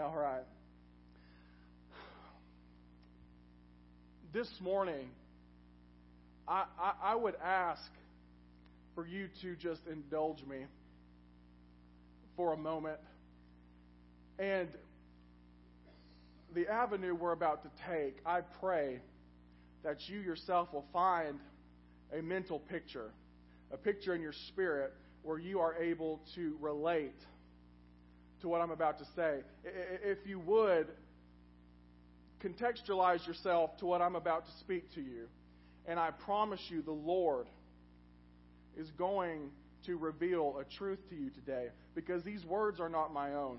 [0.00, 0.44] All right.
[4.32, 5.10] This morning,
[6.48, 7.82] I, I, I would ask
[8.94, 10.64] for you to just indulge me
[12.34, 12.98] for a moment.
[14.38, 14.68] And
[16.54, 19.00] the avenue we're about to take, I pray
[19.84, 21.38] that you yourself will find
[22.18, 23.10] a mental picture,
[23.70, 27.20] a picture in your spirit where you are able to relate
[28.42, 29.40] to what I'm about to say.
[29.64, 30.86] If you would,
[32.42, 35.26] contextualize yourself to what I'm about to speak to you.
[35.86, 37.46] And I promise you, the Lord
[38.76, 39.50] is going
[39.86, 43.58] to reveal a truth to you today because these words are not my own.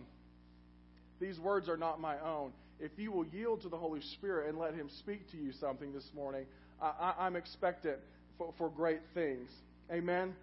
[1.19, 2.51] These words are not my own.
[2.79, 5.93] If you will yield to the Holy Spirit and let Him speak to you something
[5.93, 6.45] this morning,
[6.81, 7.97] I, am expectant
[8.37, 9.49] for, for great things.
[9.91, 10.33] Amen.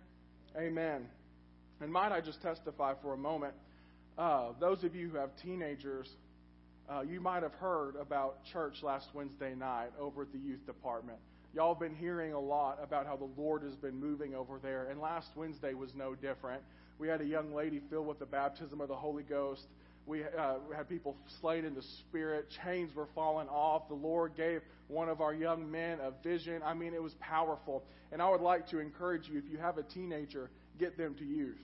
[0.56, 1.06] Amen.
[1.80, 3.54] And might I just testify for a moment?
[4.18, 6.08] Uh, those of you who have teenagers,
[6.90, 11.18] uh, you might have heard about church last Wednesday night over at the youth department.
[11.54, 14.88] Y'all have been hearing a lot about how the Lord has been moving over there,
[14.90, 16.60] and last Wednesday was no different.
[16.98, 19.62] We had a young lady filled with the baptism of the Holy Ghost.
[20.04, 22.48] We uh, had people slain in the Spirit.
[22.64, 23.86] Chains were falling off.
[23.88, 26.60] The Lord gave one of our young men a vision.
[26.64, 27.84] I mean, it was powerful.
[28.10, 31.24] And I would like to encourage you if you have a teenager, get them to
[31.24, 31.56] youth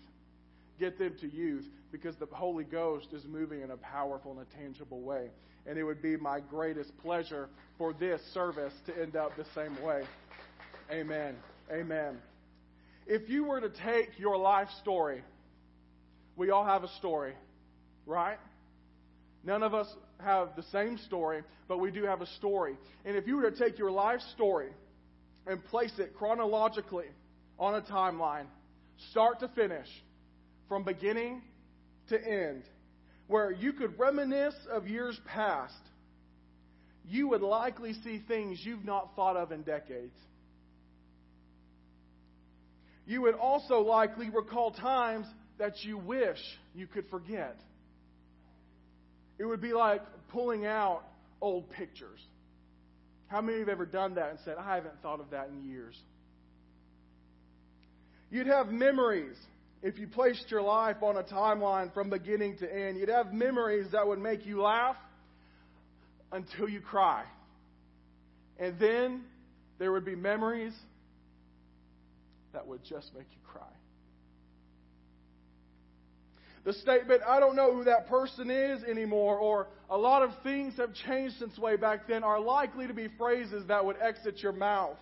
[0.79, 4.57] get them to youth because the Holy Ghost is moving in a powerful and a
[4.57, 5.31] tangible way.
[5.67, 9.83] And it would be my greatest pleasure for this service to end up the same
[9.83, 10.03] way.
[10.91, 11.37] Amen.
[11.73, 12.19] Amen.
[13.07, 15.23] If you were to take your life story,
[16.37, 17.35] we all have a story,
[18.07, 18.39] right?
[19.45, 19.87] None of us
[20.21, 22.77] have the same story, but we do have a story.
[23.05, 24.71] And if you were to take your life story
[25.47, 27.07] and place it chronologically
[27.59, 28.47] on a timeline,
[29.11, 29.89] start to finish,
[30.75, 31.41] from beginning
[32.09, 32.65] to end,
[33.29, 35.73] where you could reminisce of years past,
[37.09, 40.17] you would likely see things you've not thought of in decades.
[43.07, 45.27] You would also likely recall times
[45.59, 46.41] that you wish
[46.75, 47.57] you could forget.
[49.39, 50.03] It would be like
[50.33, 51.03] pulling out
[51.41, 52.19] old pictures.
[53.29, 55.95] How many have ever done that and said, I haven't thought of that in years?
[58.29, 59.37] You'd have memories
[59.85, 63.87] if you placed your life on a timeline from beginning to end, you'd have memories
[63.93, 64.97] that would make you laugh
[66.33, 67.23] until you cry.
[68.59, 69.25] And then
[69.79, 70.73] there would be memories
[72.55, 73.61] that would just make you cry.
[76.65, 80.73] The statement, I don't know who that person is anymore, or a lot of things
[80.79, 84.53] have changed since way back then, are likely to be phrases that would exit your
[84.53, 84.97] mouth.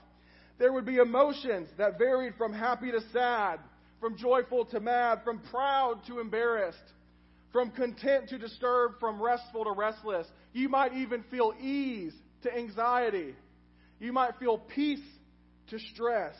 [0.58, 3.60] There would be emotions that varied from happy to sad,
[4.02, 6.76] from joyful to mad, from proud to embarrassed,
[7.52, 10.26] from content to disturbed, from restful to restless.
[10.52, 13.36] You might even feel ease to anxiety.
[14.00, 15.04] You might feel peace
[15.70, 16.36] to stressed.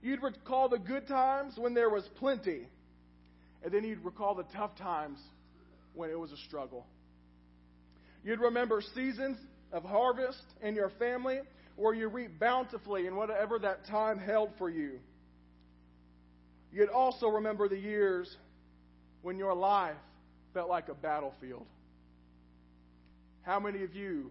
[0.00, 2.68] You'd recall the good times when there was plenty,
[3.64, 5.18] and then you'd recall the tough times
[5.94, 6.86] when it was a struggle.
[8.22, 9.36] You'd remember seasons
[9.72, 11.40] of harvest in your family
[11.74, 15.00] where you reap bountifully in whatever that time held for you.
[16.76, 18.36] You'd also remember the years
[19.22, 19.96] when your life
[20.52, 21.64] felt like a battlefield.
[23.40, 24.30] How many of you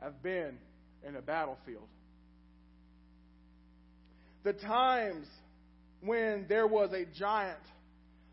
[0.00, 0.58] have been
[1.06, 1.86] in a battlefield?
[4.42, 5.28] The times
[6.00, 7.60] when there was a giant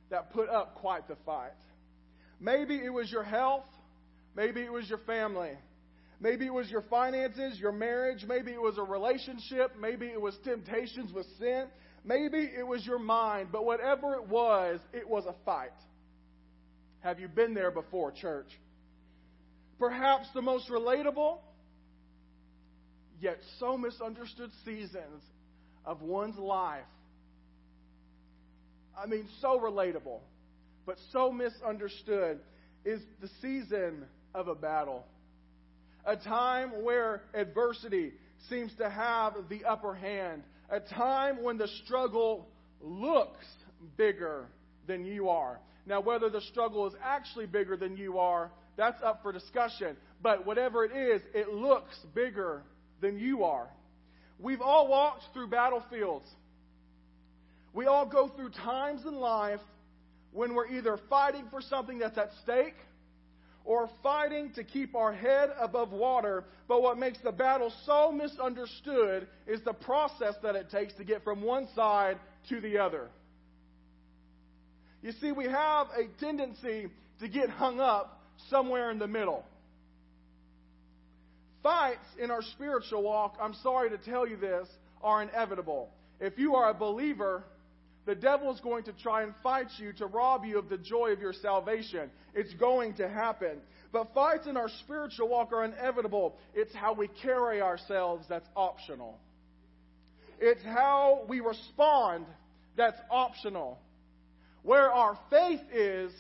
[0.10, 1.52] that put up quite the fight.
[2.40, 3.70] Maybe it was your health,
[4.36, 5.52] maybe it was your family.
[6.20, 10.36] Maybe it was your finances, your marriage, maybe it was a relationship, maybe it was
[10.44, 11.66] temptations with sin,
[12.06, 15.72] Maybe it was your mind, but whatever it was, it was a fight.
[17.00, 18.48] Have you been there before, church?
[19.80, 21.38] Perhaps the most relatable,
[23.20, 25.24] yet so misunderstood seasons
[25.86, 26.84] of one's life.
[28.98, 30.20] I mean, so relatable,
[30.86, 32.40] but so misunderstood
[32.86, 34.06] is the season
[34.36, 35.06] of a battle.
[36.06, 38.12] A time where adversity
[38.50, 42.48] seems to have the upper hand a time when the struggle
[42.82, 43.46] looks
[43.98, 44.48] bigger
[44.88, 45.60] than you are.
[45.86, 49.98] Now, whether the struggle is actually bigger than you are, that's up for discussion.
[50.22, 52.64] But whatever it is, it looks bigger
[53.02, 53.68] than you are.
[54.40, 56.28] We've all walked through battlefields.
[57.74, 59.60] We all go through times in life
[60.32, 62.76] when we're either fighting for something that's at stake
[63.66, 66.44] or fighting to keep our head above water.
[66.68, 71.24] But what makes the battle so misunderstood is the process that it takes to get
[71.24, 72.18] from one side
[72.50, 73.10] to the other.
[75.02, 76.88] You see, we have a tendency
[77.20, 79.46] to get hung up somewhere in the middle.
[81.62, 84.68] Fights in our spiritual walk, I'm sorry to tell you this,
[85.02, 85.90] are inevitable.
[86.20, 87.44] If you are a believer,
[88.06, 91.12] the devil is going to try and fight you to rob you of the joy
[91.12, 92.10] of your salvation.
[92.34, 93.60] It's going to happen.
[93.94, 96.36] But fights in our spiritual walk are inevitable.
[96.54, 99.20] It's how we carry ourselves that's optional.
[100.40, 102.26] It's how we respond
[102.76, 103.80] that's optional.
[104.64, 106.12] Where our faith is,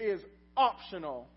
[0.00, 0.20] is
[0.56, 1.28] optional.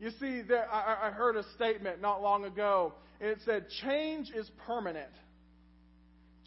[0.00, 4.30] You see, there, I, I heard a statement not long ago, and it said, Change
[4.34, 5.10] is permanent.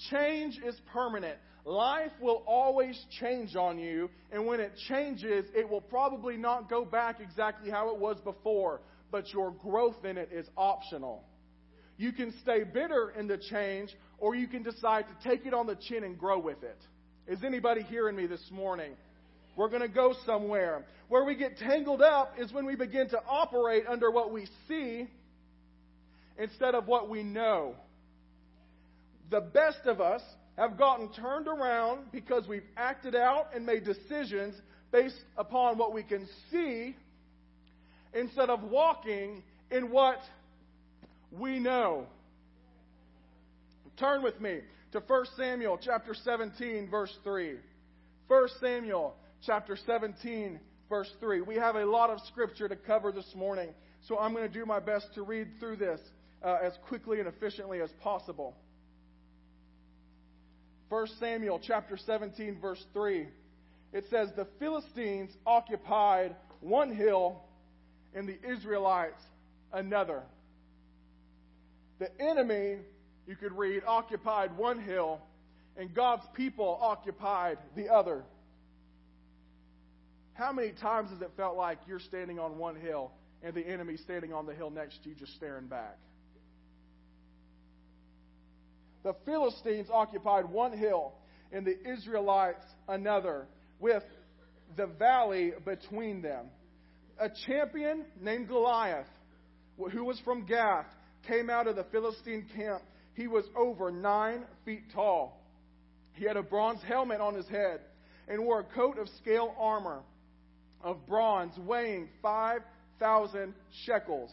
[0.10, 1.38] Change is permanent.
[1.64, 6.84] Life will always change on you, and when it changes, it will probably not go
[6.84, 8.82] back exactly how it was before,
[9.12, 11.24] but your growth in it is optional.
[11.98, 15.68] You can stay bitter in the change, or you can decide to take it on
[15.68, 16.80] the chin and grow with it.
[17.28, 18.94] Is anybody hearing me this morning?
[19.56, 20.86] We're going to go somewhere.
[21.10, 25.08] Where we get tangled up is when we begin to operate under what we see
[26.40, 27.76] instead of what we know.
[29.32, 30.22] The best of us
[30.58, 34.54] have gotten turned around because we've acted out and made decisions
[34.92, 36.96] based upon what we can see
[38.14, 39.42] instead of walking
[39.72, 40.20] in what
[41.32, 42.08] we know.
[43.98, 44.60] Turn with me
[44.92, 47.56] to 1 Samuel chapter 17 verse 3.
[48.28, 51.40] 1 Samuel chapter 17 verse 3.
[51.42, 53.70] We have a lot of scripture to cover this morning,
[54.10, 56.02] so I'm going to do my best to read through this
[56.44, 58.58] uh, as quickly and efficiently as possible.
[60.92, 63.26] 1 Samuel chapter 17 verse 3.
[63.94, 67.44] It says the Philistines occupied one hill
[68.14, 69.22] and the Israelites
[69.72, 70.22] another.
[72.00, 72.80] The enemy,
[73.26, 75.22] you could read, occupied one hill
[75.78, 78.24] and God's people occupied the other.
[80.34, 83.12] How many times has it felt like you're standing on one hill
[83.42, 85.98] and the enemy standing on the hill next to you just staring back?
[89.04, 91.14] The Philistines occupied one hill
[91.52, 93.48] and the Israelites another,
[93.80, 94.04] with
[94.78, 96.48] the valley between them.
[97.20, 99.08] A champion named Goliath,
[99.92, 100.88] who was from Gath,
[101.28, 102.82] came out of the Philistine camp.
[103.16, 105.42] He was over nine feet tall.
[106.14, 107.82] He had a bronze helmet on his head
[108.28, 110.04] and wore a coat of scale armor
[110.84, 113.54] of bronze weighing 5,000
[113.86, 114.32] shekels.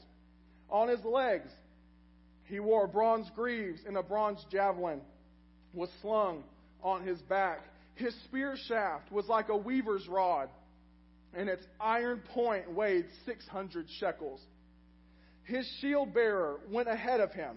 [0.70, 1.50] On his legs,
[2.48, 5.00] he wore bronze greaves and a bronze javelin
[5.74, 6.42] was slung
[6.82, 7.60] on his back.
[7.94, 10.48] His spear shaft was like a weaver's rod,
[11.34, 14.40] and its iron point weighed 600 shekels.
[15.44, 17.56] His shield bearer went ahead of him.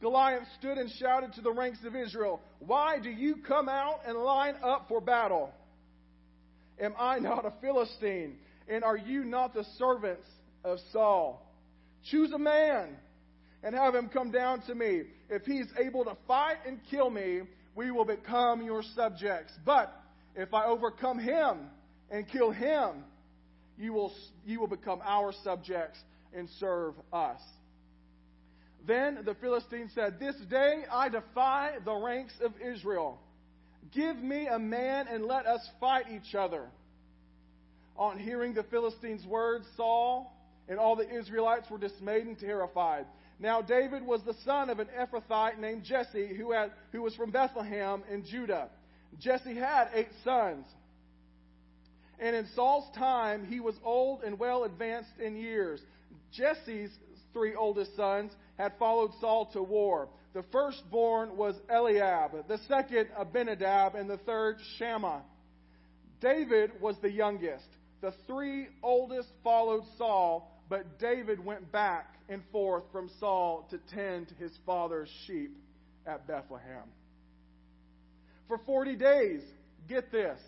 [0.00, 4.16] Goliath stood and shouted to the ranks of Israel, Why do you come out and
[4.16, 5.52] line up for battle?
[6.80, 8.36] Am I not a Philistine?
[8.68, 10.26] And are you not the servants
[10.64, 11.46] of Saul?
[12.10, 12.96] Choose a man
[13.62, 15.02] and have him come down to me.
[15.28, 17.42] If he is able to fight and kill me,
[17.74, 19.52] we will become your subjects.
[19.64, 19.94] But
[20.34, 21.58] if I overcome him
[22.10, 23.04] and kill him,
[23.78, 24.12] you will,
[24.44, 25.98] you will become our subjects
[26.34, 27.40] and serve us.
[28.86, 33.18] Then the Philistine said, This day I defy the ranks of Israel.
[33.92, 36.66] Give me a man and let us fight each other.
[37.96, 40.32] On hearing the Philistines' words, Saul
[40.68, 43.04] and all the Israelites were dismayed and terrified.
[43.40, 47.30] Now David was the son of an Ephrathite named Jesse, who, had, who was from
[47.30, 48.68] Bethlehem in Judah.
[49.18, 50.66] Jesse had eight sons.
[52.20, 55.80] And in Saul's time, he was old and well advanced in years.
[56.32, 56.90] Jesse's
[57.32, 60.08] three oldest sons had followed Saul to war.
[60.34, 65.22] The firstborn was Eliab, the second Abinadab, and the third Shammah.
[66.20, 67.64] David was the youngest.
[68.02, 74.32] The three oldest followed Saul, but David went back and forth from Saul to tend
[74.38, 75.50] his father's sheep
[76.06, 76.84] at Bethlehem.
[78.48, 79.42] For 40 days,
[79.88, 80.40] get this,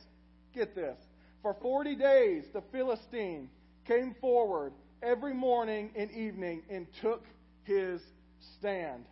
[0.54, 0.96] get this.
[1.42, 3.48] For 40 days, the Philistine
[3.86, 4.72] came forward
[5.02, 7.24] every morning and evening and took
[7.64, 8.00] his
[8.58, 9.04] stand.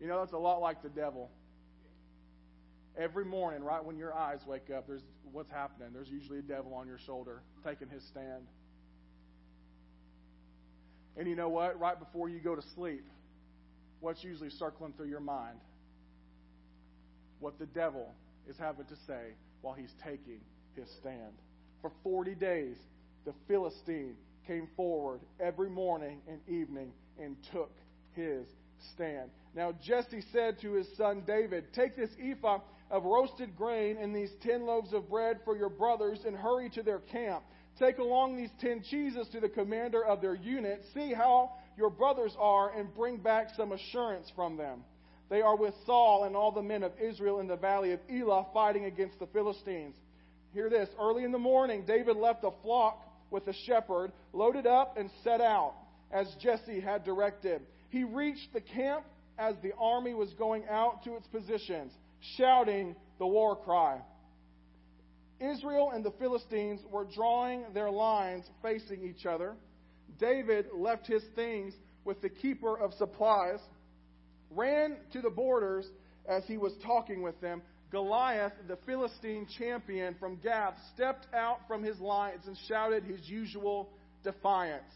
[0.00, 1.30] You know, that's a lot like the devil.
[2.96, 5.90] Every morning, right when your eyes wake up, there's what's happening.
[5.92, 8.46] There's usually a devil on your shoulder taking his stand.
[11.18, 11.78] And you know what?
[11.78, 13.04] Right before you go to sleep,
[14.00, 15.58] what's usually circling through your mind?
[17.40, 18.14] What the devil
[18.48, 20.40] is having to say while he's taking
[20.76, 21.34] his stand.
[21.82, 22.76] For 40 days,
[23.24, 24.14] the Philistine
[24.46, 27.72] came forward every morning and evening and took
[28.12, 28.46] his
[28.94, 29.30] stand.
[29.54, 32.60] Now Jesse said to his son David, Take this ephah
[32.90, 36.82] of roasted grain and these ten loaves of bread for your brothers and hurry to
[36.82, 37.42] their camp.
[37.78, 40.82] Take along these ten cheeses to the commander of their unit.
[40.94, 44.84] See how your brothers are and bring back some assurance from them.
[45.30, 48.46] They are with Saul and all the men of Israel in the valley of Elah
[48.52, 49.94] fighting against the Philistines.
[50.52, 50.88] Hear this.
[50.98, 55.40] Early in the morning, David left the flock with the shepherd, loaded up, and set
[55.40, 55.74] out,
[56.10, 57.60] as Jesse had directed.
[57.90, 59.04] He reached the camp
[59.38, 61.92] as the army was going out to its positions,
[62.36, 64.00] shouting the war cry.
[65.40, 69.54] Israel and the Philistines were drawing their lines facing each other.
[70.18, 73.60] David left his things with the keeper of supplies,
[74.50, 75.86] ran to the borders
[76.28, 77.62] as he was talking with them.
[77.90, 83.90] Goliath, the Philistine champion from Gath, stepped out from his lines and shouted his usual
[84.24, 84.92] defiance.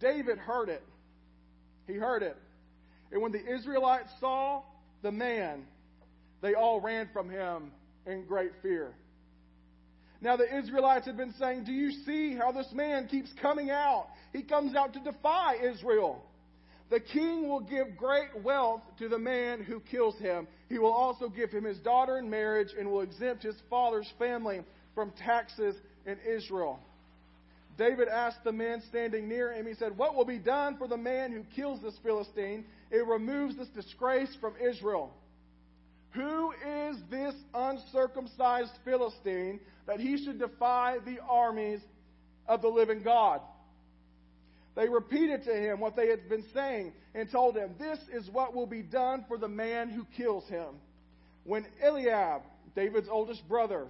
[0.00, 0.82] David heard it.
[1.86, 2.36] He heard it.
[3.10, 4.62] And when the Israelites saw
[5.02, 5.64] the man,
[6.40, 7.72] they all ran from him
[8.06, 8.92] in great fear.
[10.20, 14.06] Now the Israelites had been saying, Do you see how this man keeps coming out?
[14.32, 16.24] He comes out to defy Israel.
[16.90, 20.46] The king will give great wealth to the man who kills him.
[20.68, 24.60] He will also give him his daughter in marriage and will exempt his father's family
[24.94, 25.74] from taxes
[26.06, 26.78] in Israel.
[27.78, 30.96] David asked the men standing near him, he said, What will be done for the
[30.96, 32.64] man who kills this Philistine?
[32.90, 35.14] It removes this disgrace from Israel.
[36.12, 41.80] Who is this uncircumcised Philistine that he should defy the armies
[42.46, 43.40] of the living God?
[44.74, 48.54] They repeated to him what they had been saying and told him, This is what
[48.54, 50.76] will be done for the man who kills him.
[51.44, 52.42] When Eliab,
[52.74, 53.86] David's oldest brother,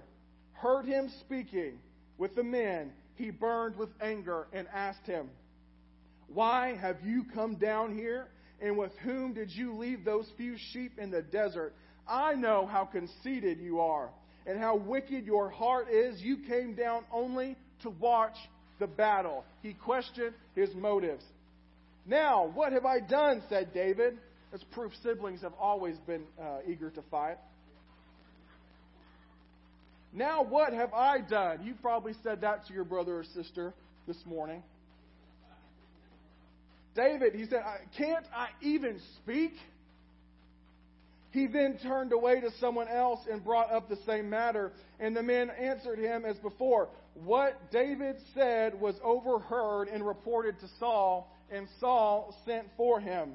[0.53, 1.79] heard him speaking
[2.17, 5.29] with the men, he burned with anger and asked him,
[6.27, 8.27] Why have you come down here?
[8.61, 11.73] And with whom did you leave those few sheep in the desert?
[12.07, 14.09] I know how conceited you are
[14.45, 16.21] and how wicked your heart is.
[16.21, 18.35] You came down only to watch
[18.79, 19.45] the battle.
[19.61, 21.23] He questioned his motives.
[22.05, 23.43] Now, what have I done?
[23.49, 24.17] said David.
[24.53, 27.37] As proof siblings have always been uh, eager to fight.
[30.13, 31.63] Now, what have I done?
[31.63, 33.73] You probably said that to your brother or sister
[34.05, 34.61] this morning.
[36.95, 37.63] David, he said,
[37.97, 39.53] Can't I even speak?
[41.33, 44.71] He then turned away to someone else and brought up the same matter.
[44.99, 46.89] And the men answered him as before.
[47.15, 53.33] What David said was overheard and reported to Saul, and Saul sent for him.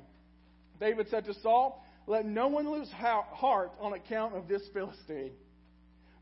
[0.78, 5.33] David said to Saul, Let no one lose heart on account of this Philistine.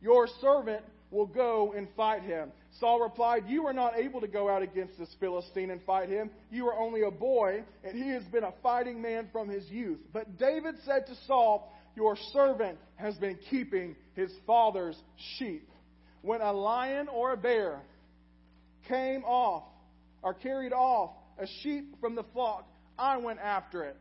[0.01, 2.53] Your servant will go and fight him.
[2.81, 6.31] Saul replied, You are not able to go out against this Philistine and fight him.
[6.51, 10.01] You are only a boy, and he has been a fighting man from his youth.
[10.13, 14.97] But David said to Saul, Your servant has been keeping his father's
[15.39, 15.69] sheep.
[16.23, 17.81] When a lion or a bear
[18.89, 19.65] came off
[20.23, 22.67] or carried off a sheep from the flock,
[22.99, 23.97] I went after it,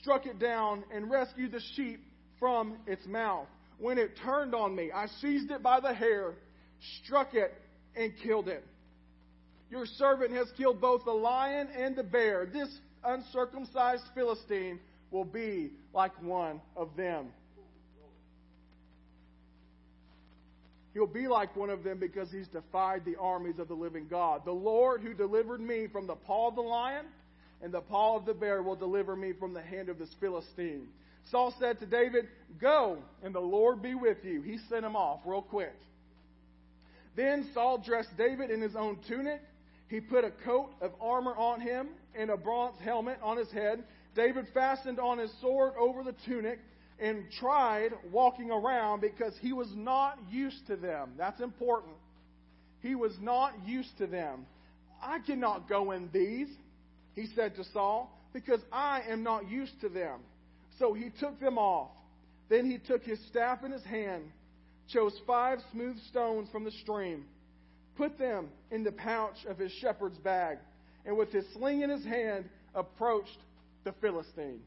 [0.00, 2.00] struck it down, and rescued the sheep
[2.38, 3.48] from its mouth.
[3.78, 6.34] When it turned on me, I seized it by the hair,
[7.02, 7.52] struck it,
[7.96, 8.64] and killed it.
[9.70, 12.46] Your servant has killed both the lion and the bear.
[12.46, 12.68] This
[13.04, 14.78] uncircumcised Philistine
[15.10, 17.28] will be like one of them.
[20.94, 24.42] He'll be like one of them because he's defied the armies of the living God.
[24.44, 27.06] The Lord who delivered me from the paw of the lion
[27.62, 30.88] and the paw of the bear will deliver me from the hand of this Philistine.
[31.30, 32.28] Saul said to David,
[32.60, 34.42] Go, and the Lord be with you.
[34.42, 35.74] He sent him off real quick.
[37.16, 39.40] Then Saul dressed David in his own tunic.
[39.88, 43.84] He put a coat of armor on him and a bronze helmet on his head.
[44.14, 46.58] David fastened on his sword over the tunic
[46.98, 51.12] and tried walking around because he was not used to them.
[51.18, 51.94] That's important.
[52.80, 54.46] He was not used to them.
[55.02, 56.48] I cannot go in these,
[57.14, 60.20] he said to Saul, because I am not used to them.
[60.78, 61.90] So he took them off.
[62.48, 64.24] Then he took his staff in his hand,
[64.92, 67.24] chose five smooth stones from the stream,
[67.96, 70.58] put them in the pouch of his shepherd's bag,
[71.04, 73.38] and with his sling in his hand, approached
[73.84, 74.60] the Philistine.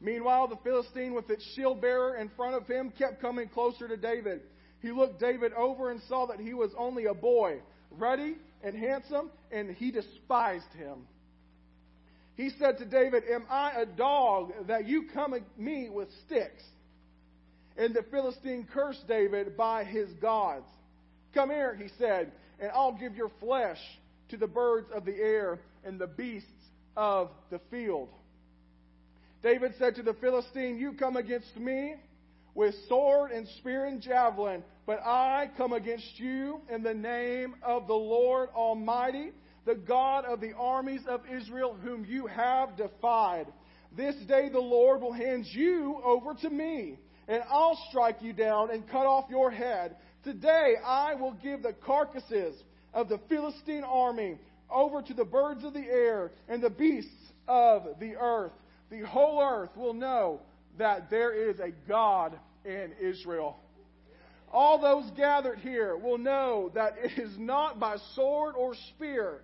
[0.00, 3.96] Meanwhile, the Philistine, with its shield bearer in front of him, kept coming closer to
[3.96, 4.42] David.
[4.82, 9.30] He looked David over and saw that he was only a boy, ruddy and handsome,
[9.50, 11.06] and he despised him.
[12.36, 16.62] He said to David, Am I a dog that you come at me with sticks?
[17.76, 20.66] And the Philistine cursed David by his gods.
[21.32, 23.78] Come here, he said, and I'll give your flesh
[24.28, 26.48] to the birds of the air and the beasts
[26.96, 28.08] of the field.
[29.42, 31.96] David said to the Philistine, You come against me
[32.54, 37.86] with sword and spear and javelin, but I come against you in the name of
[37.86, 39.32] the Lord Almighty,
[39.66, 43.46] the God of the armies of Israel, whom you have defied.
[43.96, 48.70] This day the Lord will hand you over to me, and I'll strike you down
[48.70, 49.96] and cut off your head.
[50.22, 52.54] Today I will give the carcasses
[52.92, 54.38] of the Philistine army
[54.70, 57.10] over to the birds of the air and the beasts
[57.46, 58.52] of the earth.
[58.90, 60.40] The whole earth will know
[60.78, 63.56] that there is a God in Israel.
[64.52, 69.40] All those gathered here will know that it is not by sword or spear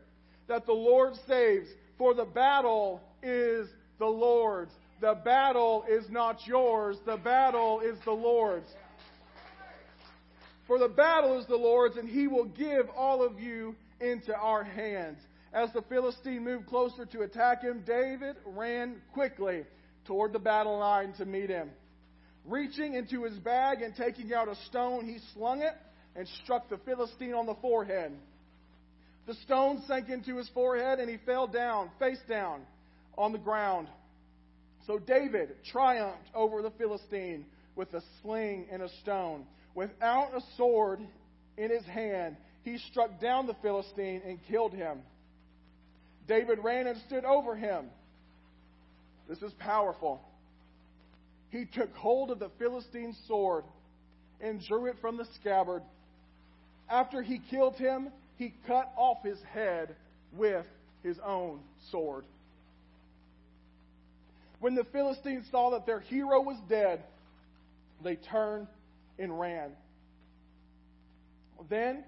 [0.46, 3.68] that the Lord saves, for the battle is
[3.98, 4.72] the Lord's.
[5.00, 8.70] The battle is not yours, the battle is the Lord's.
[10.66, 14.62] For the battle is the Lord's, and he will give all of you into our
[14.62, 15.18] hands.
[15.52, 19.64] As the Philistine moved closer to attack him, David ran quickly
[20.04, 21.70] toward the battle line to meet him.
[22.44, 25.74] Reaching into his bag and taking out a stone, he slung it
[26.14, 28.12] and struck the Philistine on the forehead.
[29.26, 32.62] The stone sank into his forehead and he fell down, face down,
[33.16, 33.88] on the ground.
[34.90, 39.46] So David triumphed over the Philistine with a sling and a stone.
[39.76, 40.98] Without a sword
[41.56, 45.02] in his hand, he struck down the Philistine and killed him.
[46.26, 47.84] David ran and stood over him.
[49.28, 50.20] This is powerful.
[51.50, 53.62] He took hold of the Philistine's sword
[54.40, 55.82] and drew it from the scabbard.
[56.90, 59.94] After he killed him, he cut off his head
[60.32, 60.66] with
[61.04, 61.60] his own
[61.92, 62.24] sword.
[64.60, 67.02] When the Philistines saw that their hero was dead,
[68.04, 68.68] they turned
[69.18, 69.72] and ran.
[71.68, 72.04] Then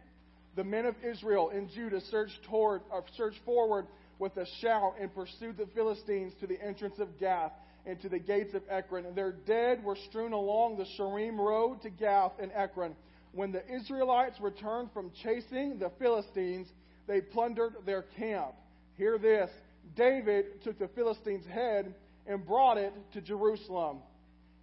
[0.54, 3.86] the men of Israel and Judah surged toward, or surged forward
[4.18, 7.52] with a shout and pursued the Philistines to the entrance of Gath
[7.86, 9.06] and to the gates of Ekron.
[9.06, 12.94] And their dead were strewn along the Shaaraim road to Gath and Ekron.
[13.32, 16.68] When the Israelites returned from chasing the Philistines,
[17.06, 18.54] they plundered their camp.
[18.96, 19.50] Hear this
[19.96, 21.94] David took the Philistines' head
[22.26, 23.98] and brought it to Jerusalem.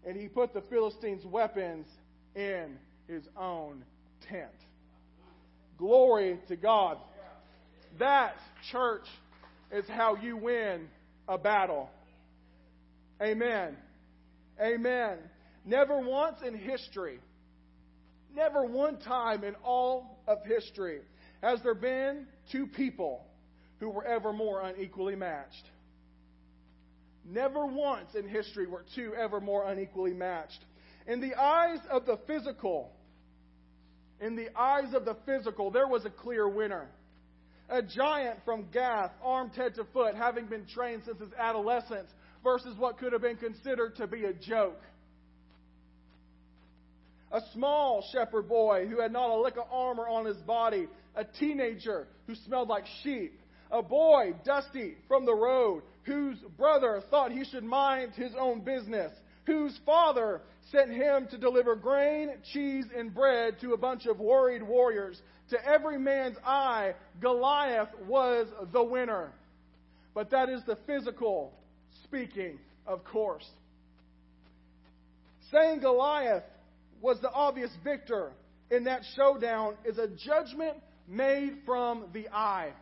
[0.05, 1.87] And he put the Philistines' weapons
[2.35, 3.83] in his own
[4.29, 4.51] tent.
[5.77, 6.97] Glory to God.
[7.97, 8.35] That,
[8.71, 9.05] church,
[9.71, 10.87] is how you win
[11.27, 11.89] a battle.
[13.21, 13.75] Amen.
[14.61, 15.17] Amen.
[15.65, 17.19] Never once in history,
[18.35, 21.01] never one time in all of history
[21.41, 23.25] has there been two people
[23.79, 25.69] who were ever more unequally matched.
[27.25, 30.63] Never once in history were two ever more unequally matched.
[31.07, 32.91] In the eyes of the physical,
[34.19, 36.89] in the eyes of the physical, there was a clear winner.
[37.69, 42.09] A giant from Gath, armed head to foot, having been trained since his adolescence,
[42.43, 44.81] versus what could have been considered to be a joke.
[47.31, 51.23] A small shepherd boy who had not a lick of armor on his body, a
[51.23, 53.39] teenager who smelled like sheep,
[53.71, 59.11] a boy dusty from the road, whose brother thought he should mind his own business,
[59.45, 64.63] whose father sent him to deliver grain, cheese, and bread to a bunch of worried
[64.63, 65.21] warriors.
[65.49, 69.31] To every man's eye, Goliath was the winner.
[70.13, 71.53] But that is the physical
[72.03, 73.47] speaking, of course.
[75.51, 76.43] Saying Goliath
[77.01, 78.31] was the obvious victor
[78.69, 82.73] in that showdown is a judgment made from the eye.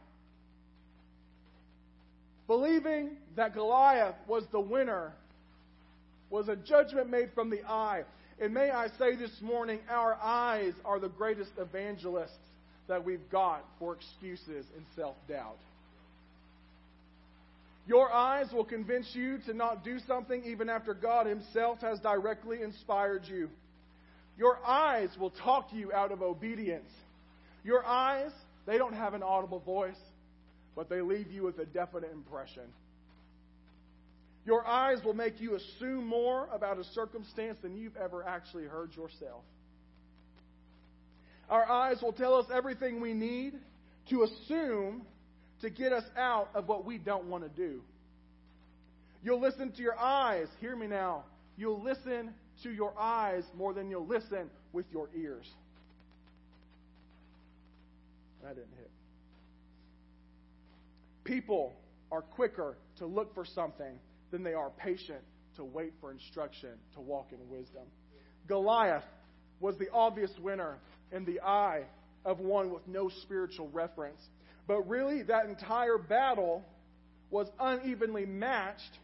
[2.48, 5.14] Believing that Goliath was the winner
[6.30, 8.04] was a judgment made from the eye.
[8.40, 12.38] And may I say this morning, our eyes are the greatest evangelists
[12.88, 15.58] that we've got for excuses and self doubt.
[17.88, 22.62] Your eyes will convince you to not do something even after God Himself has directly
[22.62, 23.50] inspired you.
[24.38, 26.90] Your eyes will talk you out of obedience.
[27.64, 28.32] Your eyes,
[28.66, 29.96] they don't have an audible voice,
[30.78, 32.62] but they leave you with a definite impression.
[34.46, 38.92] Your eyes will make you assume more about a circumstance than you've ever actually heard
[38.96, 39.44] yourself.
[41.50, 43.54] Our eyes will tell us everything we need
[44.12, 45.02] to assume
[45.62, 47.82] to get us out of what we don't want to do.
[49.24, 50.48] You'll listen to your eyes.
[50.62, 51.24] Hear me now.
[51.58, 52.30] You'll listen
[52.62, 55.48] to your eyes more than you'll listen with your ears.
[58.44, 58.77] That didn't.
[61.28, 61.76] People
[62.10, 64.00] are quicker to look for something
[64.32, 65.22] than they are patient
[65.58, 67.84] to wait for instruction to walk in wisdom.
[68.48, 69.04] Goliath
[69.60, 70.78] was the obvious winner
[71.12, 71.84] in the eye
[72.24, 74.22] of one with no spiritual reference.
[74.68, 76.64] But really, that entire battle
[77.30, 79.00] was unevenly matched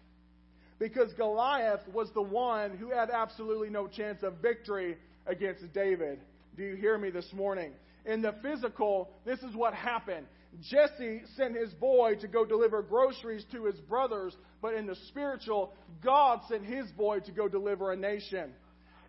[0.79, 6.19] because Goliath was the one who had absolutely no chance of victory against David.
[6.55, 7.73] Do you hear me this morning?
[8.05, 10.27] In the physical, this is what happened.
[10.61, 15.73] Jesse sent his boy to go deliver groceries to his brothers, but in the spiritual,
[16.03, 18.51] God sent his boy to go deliver a nation.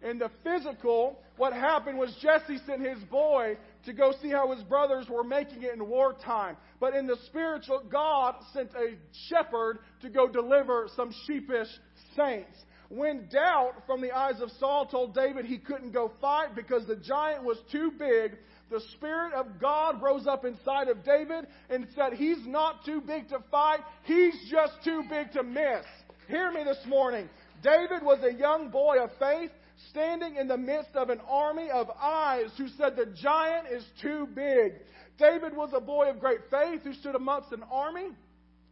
[0.02, 4.62] In the physical, what happened was Jesse sent his boy to go see how his
[4.64, 6.56] brothers were making it in wartime.
[6.78, 8.96] But in the spiritual, God sent a
[9.28, 11.68] shepherd to go deliver some sheepish
[12.14, 12.56] saints.
[12.88, 16.96] When doubt from the eyes of Saul told David he couldn't go fight because the
[16.96, 18.32] giant was too big,
[18.70, 23.28] the Spirit of God rose up inside of David and said, He's not too big
[23.28, 25.84] to fight, he's just too big to miss.
[26.28, 27.28] Hear me this morning.
[27.62, 29.50] David was a young boy of faith
[29.90, 34.28] standing in the midst of an army of eyes who said the giant is too
[34.34, 34.72] big.
[35.18, 38.08] David was a boy of great faith who stood amongst an army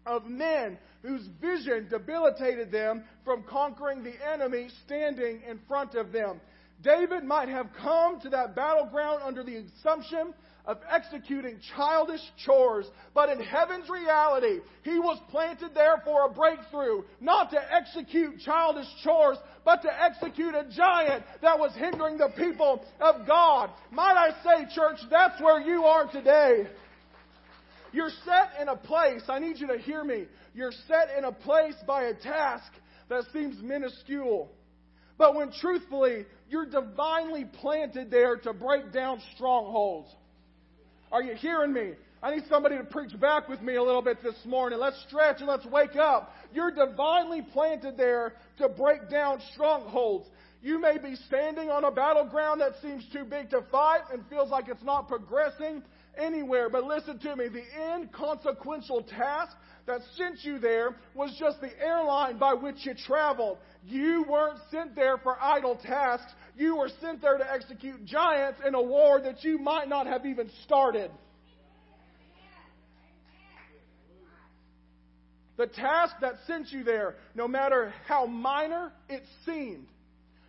[0.06, 6.40] of men whose vision debilitated them from conquering the enemy standing in front of them.
[6.82, 10.34] David might have come to that battleground under the assumption
[10.64, 17.02] of executing childish chores, but in heaven's reality, he was planted there for a breakthrough,
[17.20, 22.84] not to execute childish chores, but to execute a giant that was hindering the people
[23.00, 23.70] of God.
[23.90, 26.68] Might I say, church, that's where you are today.
[27.92, 30.26] You're set in a place, I need you to hear me.
[30.54, 32.70] You're set in a place by a task
[33.08, 34.50] that seems minuscule.
[35.18, 40.08] But when truthfully, you're divinely planted there to break down strongholds.
[41.10, 41.92] Are you hearing me?
[42.22, 44.78] I need somebody to preach back with me a little bit this morning.
[44.78, 46.32] Let's stretch and let's wake up.
[46.54, 50.28] You're divinely planted there to break down strongholds.
[50.62, 54.50] You may be standing on a battleground that seems too big to fight and feels
[54.50, 55.82] like it's not progressing
[56.16, 56.68] anywhere.
[56.68, 62.38] But listen to me the inconsequential task that sent you there was just the airline
[62.38, 63.58] by which you traveled.
[63.84, 66.32] You weren't sent there for idle tasks.
[66.56, 70.24] You were sent there to execute giants in a war that you might not have
[70.24, 71.10] even started.
[75.56, 79.86] The task that sent you there, no matter how minor it seemed,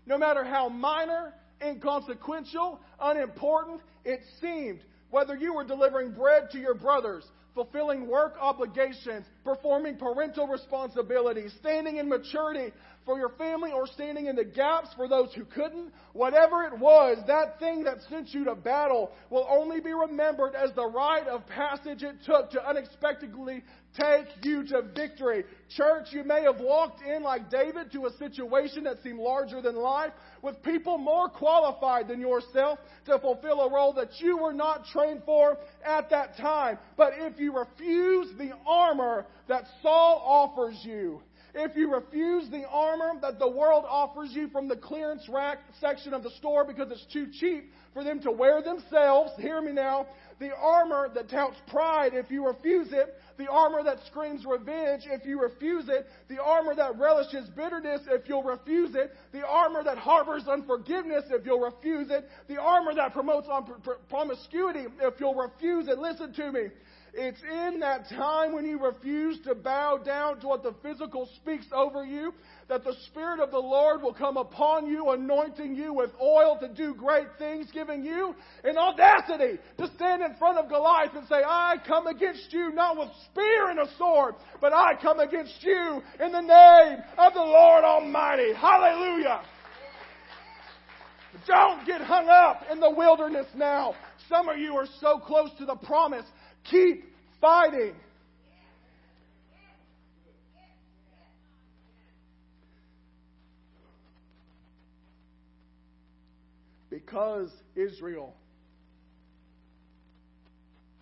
[0.05, 4.79] no matter how minor, inconsequential, unimportant it seemed,
[5.13, 7.23] whether you were delivering bread to your brothers,
[7.53, 12.73] fulfilling work obligations, performing parental responsibilities, standing in maturity
[13.05, 17.17] for your family, or standing in the gaps for those who couldn't, whatever it was,
[17.27, 21.45] that thing that sent you to battle will only be remembered as the rite of
[21.47, 23.61] passage it took to unexpectedly
[23.99, 25.43] take you to victory.
[25.75, 29.75] Church, you may have walked in like David to a situation that seemed larger than
[29.75, 34.85] life with people more qualified than yourself to fulfill a role that you were not
[34.85, 36.77] trained for at that time.
[36.97, 41.21] But if you refuse the armor that Saul offers you,
[41.55, 46.13] if you refuse the armor that the world offers you from the clearance rack section
[46.13, 50.07] of the store because it's too cheap for them to wear themselves, hear me now,
[50.39, 55.25] the armor that touts pride, if you refuse it, the armor that screams revenge, if
[55.25, 59.99] you refuse it, the armor that relishes bitterness, if you'll refuse it, the armor that
[59.99, 63.47] harbors unforgiveness, if you'll refuse it, the armor that promotes
[64.09, 65.99] promiscuity, if you'll refuse it.
[65.99, 66.61] Listen to me.
[67.15, 71.67] It's in that time when you refuse to bow down to what the physical speaks
[71.71, 72.33] over you
[72.69, 76.67] that the Spirit of the Lord will come upon you, anointing you with oil to
[76.67, 81.43] do great things, giving you an audacity to stand in front of Goliath and say,
[81.45, 86.01] I come against you not with spear and a sword, but I come against you
[86.19, 88.53] in the name of the Lord Almighty.
[88.53, 89.41] Hallelujah.
[91.45, 93.95] Don't get hung up in the wilderness now.
[94.29, 96.25] Some of you are so close to the promise
[96.69, 97.03] Keep
[97.41, 97.95] fighting.
[106.89, 108.35] Because Israel,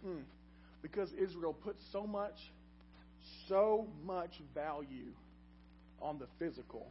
[0.03, 0.21] hmm,
[0.81, 2.39] because Israel put so much,
[3.47, 5.11] so much value
[6.01, 6.87] on the physical,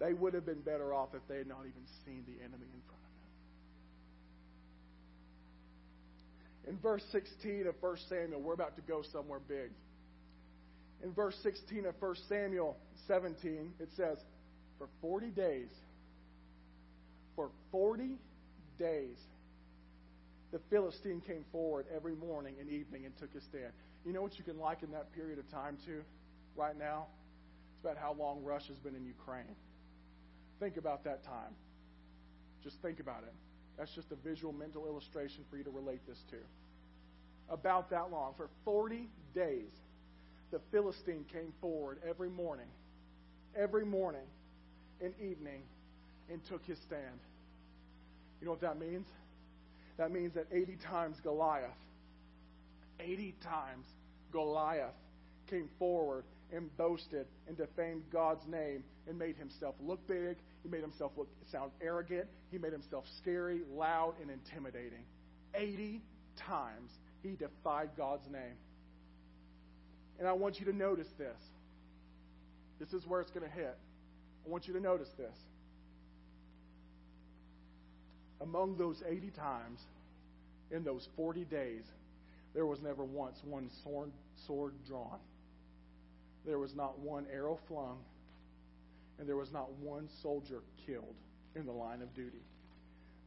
[0.00, 2.80] they would have been better off if they had not even seen the enemy in
[2.86, 2.97] front.
[6.68, 9.70] In verse 16 of 1 Samuel, we're about to go somewhere big.
[11.02, 12.76] In verse 16 of 1 Samuel
[13.06, 14.18] 17, it says,
[14.78, 15.68] For 40 days,
[17.34, 18.18] for 40
[18.78, 19.16] days,
[20.52, 23.72] the Philistine came forward every morning and evening and took his stand.
[24.04, 26.02] You know what you can liken that period of time to
[26.56, 27.06] right now?
[27.72, 29.56] It's about how long Russia's been in Ukraine.
[30.60, 31.54] Think about that time.
[32.62, 33.34] Just think about it.
[33.78, 36.36] That's just a visual mental illustration for you to relate this to.
[37.48, 39.70] About that long, for 40 days,
[40.50, 42.66] the Philistine came forward every morning
[43.56, 44.26] every morning
[45.00, 45.62] and evening
[46.30, 47.20] and took his stand.
[48.40, 49.06] You know what that means?
[49.96, 51.70] That means that 80 times Goliath,
[53.00, 53.86] 80 times
[54.32, 54.94] Goliath
[55.50, 60.36] came forward and boasted and defamed God's name and made himself look big.
[60.62, 62.26] He made himself look sound arrogant.
[62.50, 65.04] He made himself scary, loud, and intimidating.
[65.54, 66.02] 80
[66.36, 66.90] times
[67.22, 68.56] he defied God's name.
[70.18, 71.36] And I want you to notice this.
[72.80, 73.76] This is where it's going to hit.
[74.46, 75.34] I want you to notice this.
[78.40, 79.80] Among those 80 times
[80.70, 81.82] in those 40 days,
[82.54, 84.10] there was never once one sword,
[84.46, 85.18] sword drawn.
[86.46, 87.98] There was not one arrow flung.
[89.18, 91.16] And there was not one soldier killed
[91.56, 92.42] in the line of duty.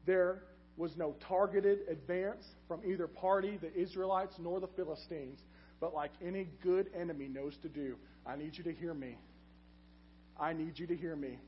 [0.06, 0.43] There
[0.77, 5.39] was no targeted advance from either party, the Israelites nor the Philistines.
[5.80, 9.17] But like any good enemy knows to do, I need you to hear me.
[10.39, 11.39] I need you to hear me.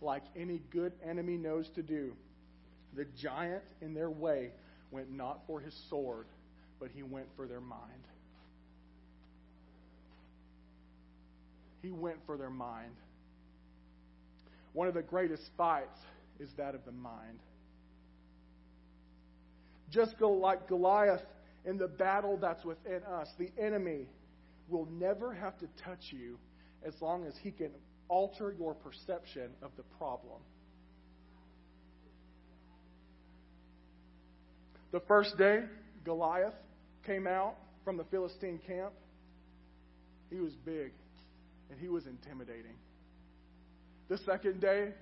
[0.00, 2.12] Like any good enemy knows to do,
[2.96, 4.50] the giant in their way
[4.90, 6.26] went not for his sword,
[6.80, 7.82] but he went for their mind.
[11.82, 12.94] He went for their mind.
[14.72, 15.98] One of the greatest fights
[16.38, 17.40] is that of the mind.
[19.90, 21.22] Just go like Goliath
[21.64, 23.28] in the battle that's within us.
[23.38, 24.06] The enemy
[24.68, 26.38] will never have to touch you
[26.84, 27.70] as long as he can
[28.08, 30.40] alter your perception of the problem.
[34.92, 35.64] The first day,
[36.04, 36.54] Goliath
[37.06, 38.92] came out from the Philistine camp.
[40.30, 40.92] He was big
[41.70, 42.74] and he was intimidating.
[44.10, 44.92] The second day,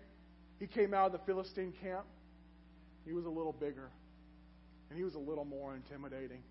[0.61, 2.05] he came out of the Philistine camp.
[3.07, 3.89] He was a little bigger
[4.91, 6.43] and he was a little more intimidating.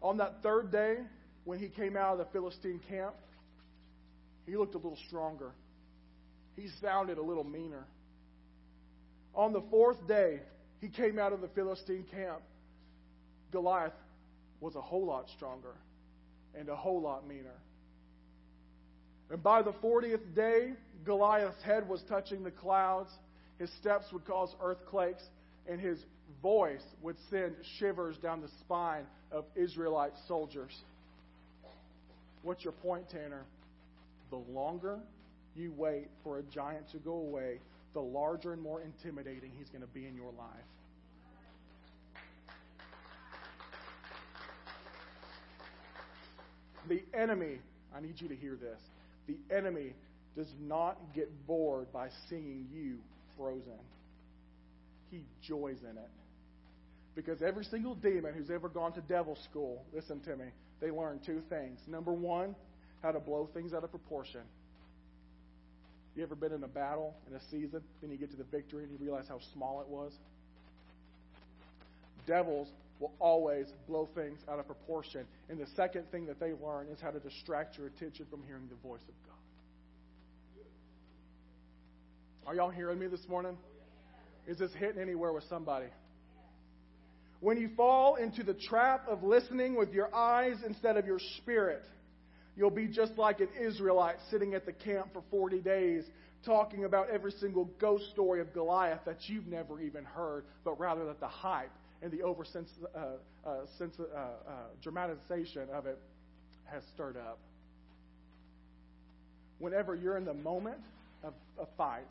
[0.00, 0.98] On that third day,
[1.44, 3.16] when he came out of the Philistine camp,
[4.46, 5.50] he looked a little stronger.
[6.54, 7.84] He sounded a little meaner.
[9.34, 10.38] On the fourth day,
[10.80, 12.42] he came out of the Philistine camp.
[13.50, 13.92] Goliath
[14.60, 15.74] was a whole lot stronger
[16.56, 17.58] and a whole lot meaner.
[19.30, 23.10] And by the 40th day, Goliath's head was touching the clouds.
[23.58, 25.22] His steps would cause earthquakes,
[25.68, 25.98] and his
[26.42, 30.72] voice would send shivers down the spine of Israelite soldiers.
[32.42, 33.44] What's your point, Tanner?
[34.30, 34.98] The longer
[35.54, 37.60] you wait for a giant to go away,
[37.92, 40.48] the larger and more intimidating he's going to be in your life.
[46.88, 47.60] The enemy,
[47.96, 48.78] I need you to hear this.
[49.26, 49.94] The enemy
[50.36, 52.98] does not get bored by seeing you
[53.36, 53.78] frozen.
[55.10, 56.10] He joys in it.
[57.14, 60.46] Because every single demon who's ever gone to devil school, listen to me,
[60.80, 61.78] they learn two things.
[61.86, 62.56] Number one,
[63.02, 64.40] how to blow things out of proportion.
[66.16, 68.84] You ever been in a battle in a season, then you get to the victory
[68.84, 70.12] and you realize how small it was?
[72.26, 72.68] Devils
[73.00, 75.26] will always blow things out of proportion.
[75.48, 78.68] And the second thing that they learn is how to distract your attention from hearing
[78.68, 79.43] the voice of God.
[82.46, 83.56] Are y'all hearing me this morning?
[84.46, 85.86] Is this hitting anywhere with somebody?
[87.40, 91.84] When you fall into the trap of listening with your eyes instead of your spirit,
[92.54, 96.04] you'll be just like an Israelite sitting at the camp for 40 days
[96.44, 101.06] talking about every single ghost story of Goliath that you've never even heard, but rather
[101.06, 104.28] that the hype and the over uh, uh, uh,
[104.82, 105.98] dramatization of it
[106.64, 107.38] has stirred up.
[109.58, 110.80] Whenever you're in the moment
[111.22, 112.04] of a fight,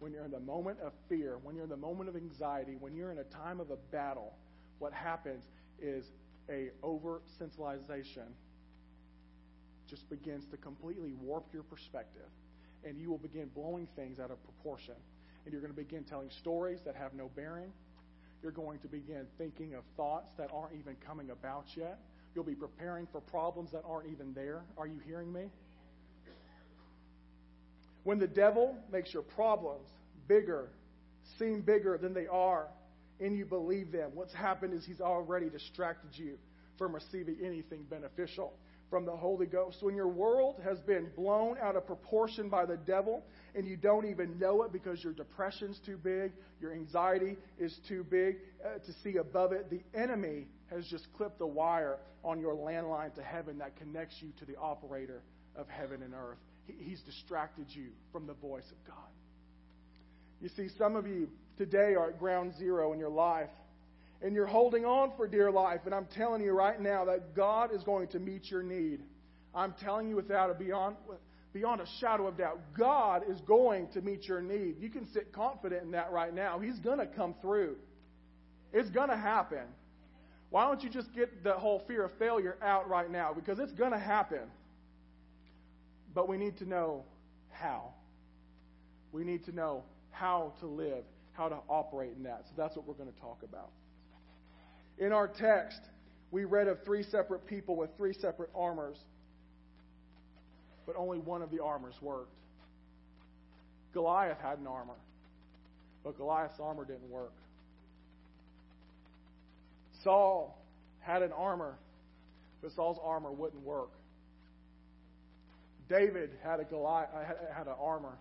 [0.00, 2.94] when you're in the moment of fear, when you're in the moment of anxiety, when
[2.94, 4.32] you're in a time of a battle,
[4.78, 5.44] what happens
[5.80, 6.04] is
[6.48, 8.28] a over sensibilization
[9.88, 12.28] just begins to completely warp your perspective.
[12.84, 14.94] And you will begin blowing things out of proportion.
[15.44, 17.72] And you're going to begin telling stories that have no bearing.
[18.42, 21.98] You're going to begin thinking of thoughts that aren't even coming about yet.
[22.34, 24.62] You'll be preparing for problems that aren't even there.
[24.76, 25.46] Are you hearing me?
[28.08, 29.86] When the devil makes your problems
[30.28, 30.70] bigger,
[31.38, 32.68] seem bigger than they are,
[33.20, 34.12] and you believe them.
[34.14, 36.38] What's happened is he's already distracted you
[36.78, 38.54] from receiving anything beneficial
[38.88, 39.82] from the Holy Ghost.
[39.82, 44.06] When your world has been blown out of proportion by the devil and you don't
[44.06, 48.92] even know it because your depression's too big, your anxiety is too big uh, to
[49.04, 53.58] see above it, the enemy has just clipped the wire on your landline to heaven
[53.58, 55.20] that connects you to the operator
[55.54, 56.38] of heaven and earth.
[56.68, 58.96] He, he's distracted you from the voice of God.
[60.40, 63.50] You see, some of you today are at ground zero in your life.
[64.20, 65.80] And you're holding on for dear life.
[65.84, 69.00] And I'm telling you right now that God is going to meet your need.
[69.54, 70.96] I'm telling you without a beyond
[71.52, 72.60] beyond a shadow of doubt.
[72.76, 74.76] God is going to meet your need.
[74.80, 76.58] You can sit confident in that right now.
[76.58, 77.76] He's going to come through.
[78.72, 79.64] It's going to happen.
[80.50, 83.32] Why don't you just get the whole fear of failure out right now?
[83.34, 84.50] Because it's going to happen.
[86.14, 87.04] But we need to know
[87.50, 87.92] how.
[89.12, 92.44] We need to know how to live, how to operate in that.
[92.46, 93.70] So that's what we're going to talk about.
[94.98, 95.80] In our text,
[96.30, 98.96] we read of three separate people with three separate armors,
[100.86, 102.34] but only one of the armors worked.
[103.94, 104.96] Goliath had an armor,
[106.04, 107.32] but Goliath's armor didn't work.
[110.04, 110.58] Saul
[111.00, 111.74] had an armor,
[112.62, 113.90] but Saul's armor wouldn't work.
[115.88, 117.08] David had a Goliath
[117.54, 118.18] had an armor,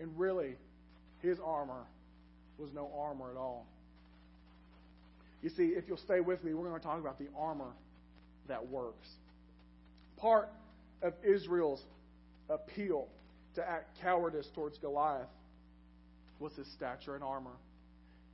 [0.00, 0.56] and really,
[1.22, 1.84] his armor
[2.58, 3.66] was no armor at all.
[5.42, 7.72] You see, if you'll stay with me, we're going to talk about the armor
[8.48, 9.06] that works.
[10.16, 10.48] Part
[11.02, 11.80] of Israel's
[12.48, 13.06] appeal
[13.54, 15.28] to act cowardice towards Goliath
[16.40, 17.56] was his stature and armor.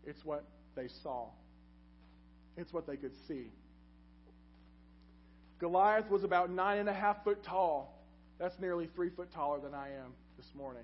[0.07, 0.44] It's what
[0.77, 1.27] they saw,
[2.57, 3.49] it's what they could see.
[5.61, 7.95] Goliath was about nine and a half foot tall.
[8.38, 10.83] That's nearly three foot taller than I am this morning.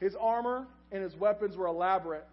[0.00, 2.26] His armor and his weapons were elaborate.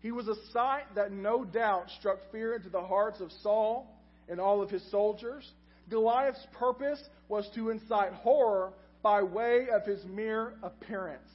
[0.00, 3.86] He was a sight that no doubt struck fear into the hearts of Saul
[4.28, 5.48] and all of his soldiers.
[5.90, 8.72] Goliath's purpose was to incite horror
[9.02, 11.28] by way of his mere appearance.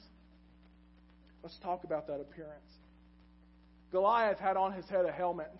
[1.42, 2.60] Let's talk about that appearance.
[3.90, 5.50] Goliath had on his head a helmet.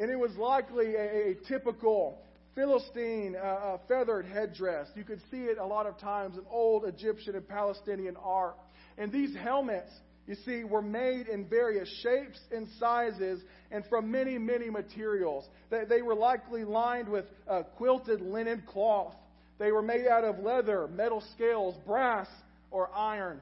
[0.00, 2.18] And it was likely a, a typical
[2.54, 4.88] Philistine uh, uh, feathered headdress.
[4.94, 8.56] You could see it a lot of times in old Egyptian and Palestinian art.
[8.96, 9.92] And these helmets
[10.28, 15.48] you see, were made in various shapes and sizes and from many, many materials.
[15.70, 19.14] They were likely lined with uh, quilted linen cloth.
[19.58, 22.28] They were made out of leather, metal scales, brass,
[22.70, 23.40] or iron.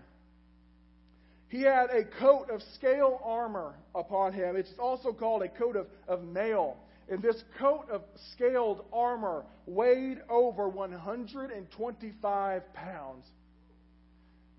[1.48, 4.56] He had a coat of scale armor upon him.
[4.56, 6.76] It's also called a coat of, of mail.
[7.08, 13.26] And this coat of scaled armor weighed over 125 pounds.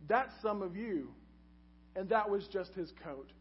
[0.08, 1.10] That's some of you
[1.97, 3.32] and that was just his coat.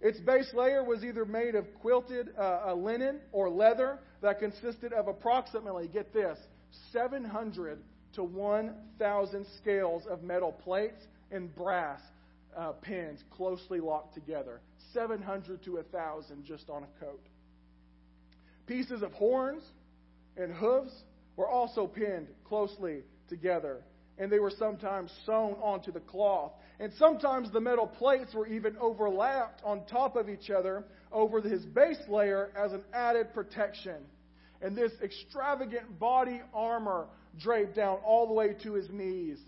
[0.00, 5.08] Its base layer was either made of quilted uh, linen or leather that consisted of
[5.08, 6.38] approximately, get this,
[6.92, 7.78] 700
[8.14, 12.00] to 1,000 scales of metal plates and brass
[12.56, 14.60] uh, pins closely locked together.
[14.92, 17.22] 700 to 1,000 just on a coat.
[18.66, 19.62] Pieces of horns
[20.36, 20.92] and hooves
[21.36, 23.82] were also pinned closely together,
[24.18, 28.74] and they were sometimes sewn onto the cloth and sometimes the metal plates were even
[28.78, 33.96] overlapped on top of each other over his base layer as an added protection.
[34.62, 37.06] And this extravagant body armor
[37.38, 39.38] draped down all the way to his knees,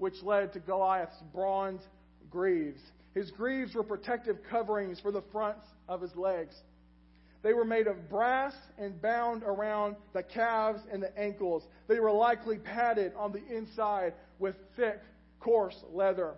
[0.00, 1.82] which led to Goliath's bronze
[2.30, 2.80] greaves.
[3.14, 6.54] His greaves were protective coverings for the fronts of his legs.
[7.42, 11.64] They were made of brass and bound around the calves and the ankles.
[11.86, 15.00] They were likely padded on the inside with thick,
[15.38, 16.34] coarse leather.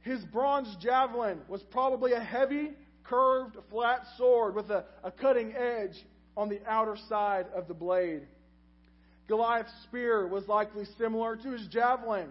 [0.00, 2.72] His bronze javelin was probably a heavy,
[3.04, 6.04] curved, flat sword with a, a cutting edge
[6.36, 8.22] on the outer side of the blade.
[9.28, 12.28] Goliath's spear was likely similar to his javelin.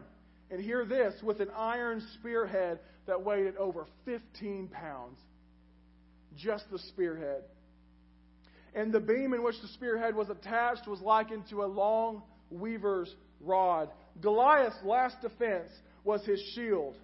[0.51, 5.17] And hear this with an iron spearhead that weighed over 15 pounds.
[6.37, 7.43] Just the spearhead.
[8.75, 13.13] And the beam in which the spearhead was attached was likened to a long weaver's
[13.39, 13.89] rod.
[14.21, 15.69] Goliath's last defense
[16.03, 16.95] was his shield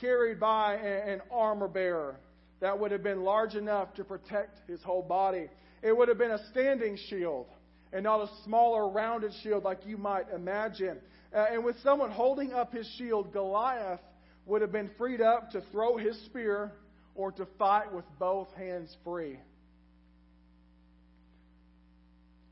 [0.00, 2.16] carried by an armor bearer
[2.60, 5.48] that would have been large enough to protect his whole body.
[5.82, 7.46] It would have been a standing shield
[7.92, 10.98] and not a smaller, rounded shield like you might imagine.
[11.34, 14.00] Uh, and with someone holding up his shield, Goliath
[14.46, 16.72] would have been freed up to throw his spear
[17.14, 19.38] or to fight with both hands free.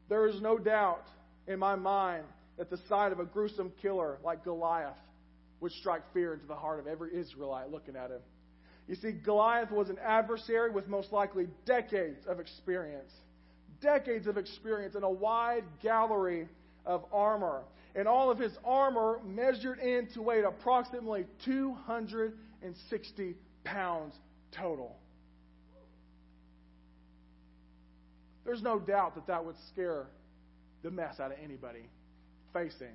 [0.09, 1.07] There is no doubt
[1.47, 2.25] in my mind
[2.59, 4.97] that the sight of a gruesome killer like Goliath
[5.61, 8.21] would strike fear into the heart of every Israelite looking at him.
[8.87, 13.11] You see, Goliath was an adversary with most likely decades of experience.
[13.81, 16.49] Decades of experience and a wide gallery
[16.85, 17.63] of armor.
[17.95, 24.15] And all of his armor measured in to weigh approximately 260 pounds
[24.51, 24.97] total.
[28.45, 30.07] There's no doubt that that would scare
[30.83, 31.89] the mess out of anybody
[32.53, 32.95] facing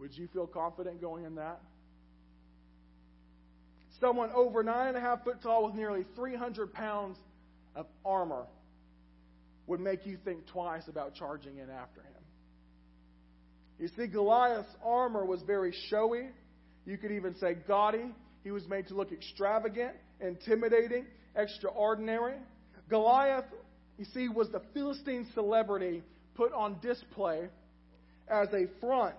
[0.00, 1.60] Would you feel confident going in that?
[4.00, 7.18] Someone over nine and a half foot tall with nearly 300 pounds
[7.76, 8.46] of armor.
[9.66, 12.10] Would make you think twice about charging in after him.
[13.78, 16.28] You see, Goliath's armor was very showy.
[16.84, 18.12] You could even say gaudy.
[18.44, 21.06] He was made to look extravagant, intimidating,
[21.36, 22.36] extraordinary.
[22.88, 23.46] Goliath,
[23.98, 26.02] you see, was the Philistine celebrity
[26.34, 27.48] put on display
[28.28, 29.16] as a front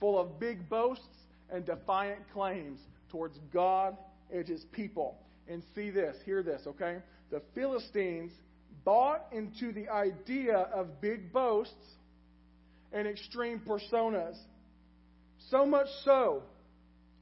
[0.00, 1.04] full of big boasts
[1.50, 3.96] and defiant claims towards God
[4.32, 5.18] and his people.
[5.48, 6.98] And see this, hear this, okay?
[7.30, 8.32] The Philistines
[8.88, 11.74] bought into the idea of big boasts
[12.90, 14.34] and extreme personas.
[15.50, 16.42] So much so,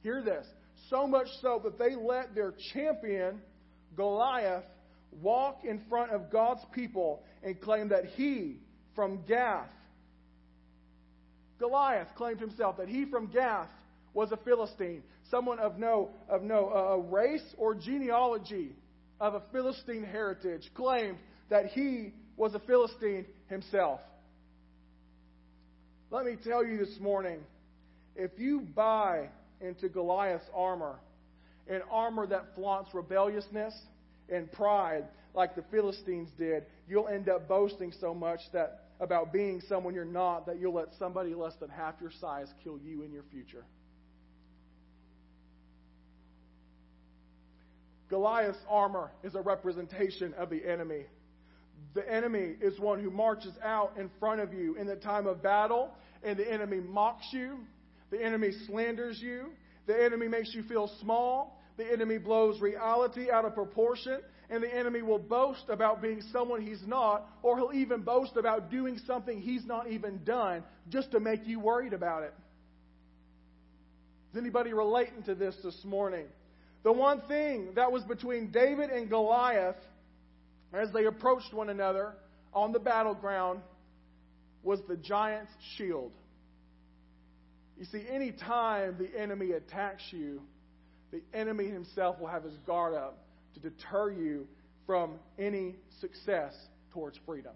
[0.01, 0.47] hear this,
[0.89, 3.41] so much so that they let their champion,
[3.97, 4.63] Goliath,
[5.21, 8.61] walk in front of God's people and claim that he
[8.95, 9.67] from Gath,
[11.59, 13.67] Goliath claimed himself that he from Gath
[14.13, 18.71] was a Philistine, someone of no, of no uh, race or genealogy
[19.19, 21.17] of a Philistine heritage, claimed
[21.49, 23.99] that he was a Philistine himself.
[26.09, 27.39] Let me tell you this morning
[28.15, 29.29] if you buy
[29.61, 30.99] into Goliath's armor,
[31.69, 33.73] an armor that flaunts rebelliousness
[34.29, 39.61] and pride like the Philistines did, you'll end up boasting so much that about being
[39.67, 43.11] someone you're not that you'll let somebody less than half your size kill you in
[43.11, 43.63] your future.
[48.09, 51.05] Goliath's armor is a representation of the enemy.
[51.97, 55.41] The enemy is one who marches out in front of you in the time of
[55.41, 55.89] battle,
[56.23, 57.57] and the enemy mocks you.
[58.11, 59.47] The enemy slanders you.
[59.87, 61.59] The enemy makes you feel small.
[61.75, 64.19] The enemy blows reality out of proportion
[64.51, 68.71] and the enemy will boast about being someone he's not, or he'll even boast about
[68.71, 72.33] doing something he's not even done just to make you worried about it.
[74.31, 76.27] Is anybody relating to this this morning?
[76.83, 79.75] The one thing that was between David and Goliath
[80.73, 82.13] as they approached one another
[82.53, 83.61] on the battleground
[84.63, 86.11] was the giant's shield.
[87.77, 90.41] You see, any time the enemy attacks you,
[91.11, 94.47] the enemy himself will have his guard up to deter you
[94.85, 96.53] from any success
[96.91, 97.53] towards freedom.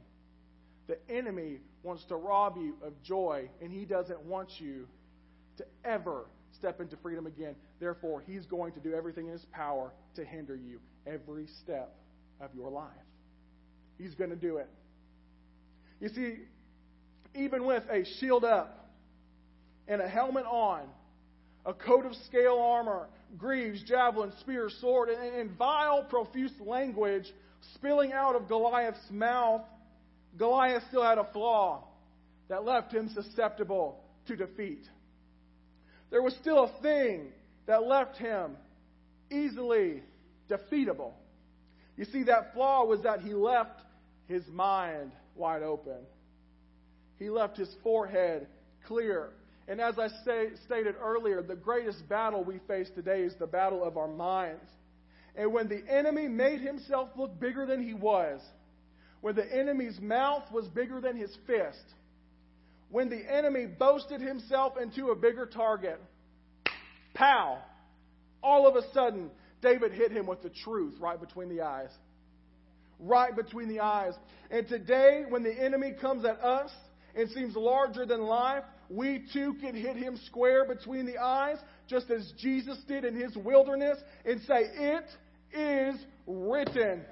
[0.87, 4.87] The enemy wants to rob you of joy, and he doesn't want you
[5.57, 7.55] to ever step into freedom again.
[7.79, 11.95] Therefore, he's going to do everything in his power to hinder you every step
[12.41, 12.89] of your life.
[13.97, 14.69] He's going to do it.
[15.99, 16.37] You see,
[17.35, 18.89] even with a shield up
[19.87, 20.87] and a helmet on,
[21.65, 27.25] a coat of scale armor, greaves, javelin, spear, sword, and, and vile, profuse language
[27.75, 29.61] spilling out of Goliath's mouth,
[30.37, 31.83] Goliath still had a flaw
[32.49, 34.83] that left him susceptible to defeat.
[36.09, 37.27] There was still a thing
[37.67, 38.57] that left him
[39.31, 40.01] easily
[40.49, 41.13] defeatable.
[41.97, 43.81] You see, that flaw was that he left
[44.27, 45.97] his mind wide open.
[47.19, 48.47] He left his forehead
[48.87, 49.29] clear.
[49.67, 53.83] And as I say, stated earlier, the greatest battle we face today is the battle
[53.83, 54.69] of our minds.
[55.35, 58.41] And when the enemy made himself look bigger than he was,
[59.21, 61.85] when the enemy's mouth was bigger than his fist,
[62.89, 66.01] when the enemy boasted himself into a bigger target,
[67.13, 67.59] pow,
[68.43, 69.29] all of a sudden,
[69.61, 71.89] David hit him with the truth right between the eyes.
[72.99, 74.13] Right between the eyes.
[74.49, 76.71] And today, when the enemy comes at us
[77.15, 81.57] and seems larger than life, we too can hit him square between the eyes,
[81.87, 85.05] just as Jesus did in his wilderness, and say, It
[85.53, 85.95] is
[86.27, 87.03] written.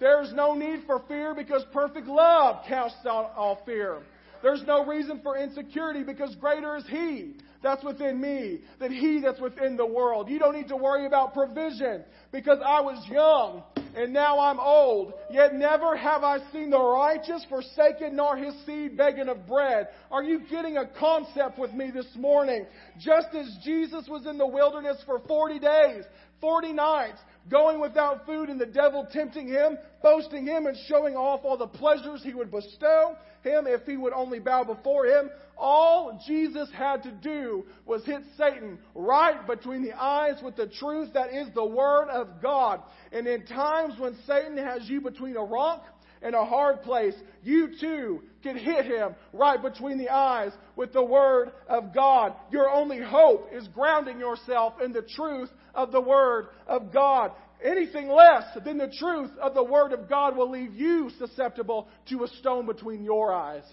[0.00, 4.00] There's no need for fear because perfect love casts out all fear.
[4.42, 9.40] There's no reason for insecurity because greater is He that's within me than He that's
[9.40, 10.28] within the world.
[10.28, 13.62] You don't need to worry about provision because I was young
[13.96, 18.96] and now I'm old, yet never have I seen the righteous forsaken nor his seed
[18.96, 19.88] begging of bread.
[20.10, 22.66] Are you getting a concept with me this morning?
[22.98, 26.04] Just as Jesus was in the wilderness for 40 days,
[26.44, 27.20] 40 nights,
[27.50, 31.66] going without food and the devil tempting him, boasting him and showing off all the
[31.66, 35.30] pleasures he would bestow him if he would only bow before him.
[35.56, 41.14] All Jesus had to do was hit Satan right between the eyes with the truth
[41.14, 42.82] that is the Word of God.
[43.10, 45.86] And in times when Satan has you between a rock
[46.20, 51.04] and a hard place, you too can hit him right between the eyes with the
[51.04, 52.34] Word of God.
[52.50, 57.32] Your only hope is grounding yourself in the truth of the Word of God.
[57.62, 62.24] Anything less than the truth of the Word of God will leave you susceptible to
[62.24, 63.64] a stone between your eyes.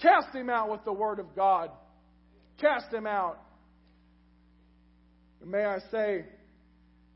[0.00, 1.70] Cast him out with the Word of God.
[2.60, 3.38] Cast him out.
[5.40, 6.24] And may I say,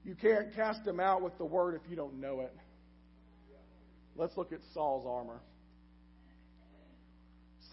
[0.04, 2.54] you can't cast him out with the Word if you don't know it.
[4.16, 5.40] let's look at Saul's armor.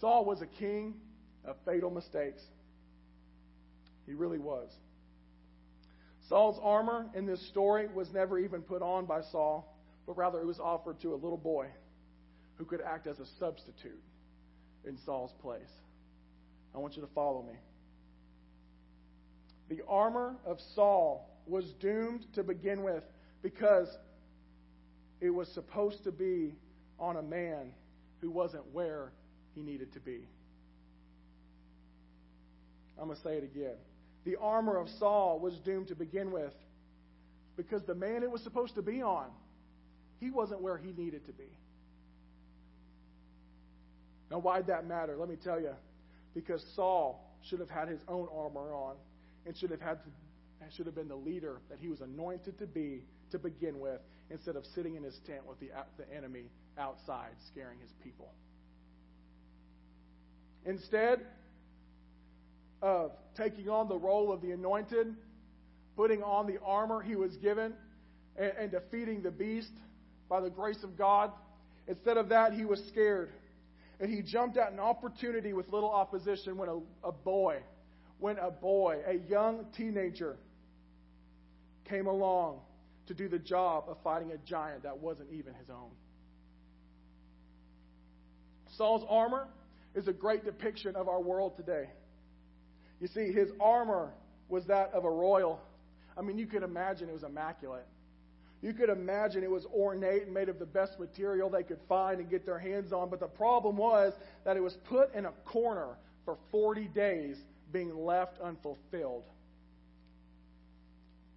[0.00, 0.94] Saul was a king
[1.44, 2.42] of fatal mistakes.
[4.06, 4.70] He really was.
[6.28, 9.76] Saul's armor in this story was never even put on by Saul,
[10.06, 11.68] but rather it was offered to a little boy
[12.56, 14.02] who could act as a substitute
[14.84, 15.70] in Saul's place.
[16.74, 17.58] I want you to follow me.
[19.68, 23.02] The armor of Saul was doomed to begin with
[23.42, 23.88] because
[25.20, 26.54] it was supposed to be
[26.98, 27.72] on a man
[28.20, 29.12] who wasn't where
[29.54, 30.28] he needed to be.
[32.98, 33.76] I'm going to say it again.
[34.26, 36.52] The armor of Saul was doomed to begin with
[37.56, 39.28] because the man it was supposed to be on,
[40.18, 41.48] he wasn't where he needed to be.
[44.28, 45.16] Now, why'd that matter?
[45.16, 45.70] Let me tell you.
[46.34, 48.96] Because Saul should have had his own armor on
[49.46, 50.10] and should have had to,
[50.76, 54.00] should have been the leader that he was anointed to be to begin with,
[54.30, 58.32] instead of sitting in his tent with the, the enemy outside scaring his people.
[60.64, 61.20] Instead
[62.82, 65.14] of taking on the role of the anointed,
[65.96, 67.72] putting on the armor he was given,
[68.36, 69.72] and, and defeating the beast
[70.28, 71.30] by the grace of God,
[71.86, 73.30] instead of that, he was scared.
[74.00, 77.58] And he jumped at an opportunity with little opposition when a, a boy,
[78.18, 80.36] when a boy, a young teenager,
[81.88, 82.60] came along
[83.06, 85.90] to do the job of fighting a giant that wasn't even his own.
[88.76, 89.46] Saul's armor
[89.94, 91.88] is a great depiction of our world today.
[93.00, 94.12] You see, his armor
[94.48, 95.60] was that of a royal.
[96.16, 97.86] I mean, you could imagine it was immaculate.
[98.62, 102.20] You could imagine it was ornate and made of the best material they could find
[102.20, 103.10] and get their hands on.
[103.10, 104.12] But the problem was
[104.44, 107.36] that it was put in a corner for 40 days,
[107.72, 109.24] being left unfulfilled.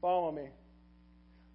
[0.02, 0.48] Follow me.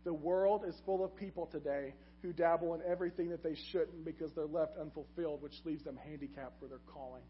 [0.04, 4.32] The world is full of people today who dabble in everything that they shouldn't because
[4.34, 7.22] they're left unfulfilled, which leaves them handicapped for their calling.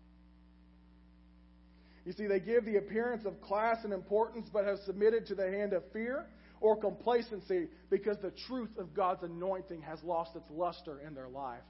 [2.05, 5.51] You see, they give the appearance of class and importance, but have submitted to the
[5.51, 6.27] hand of fear
[6.61, 11.63] or complacency because the truth of God's anointing has lost its luster in their life.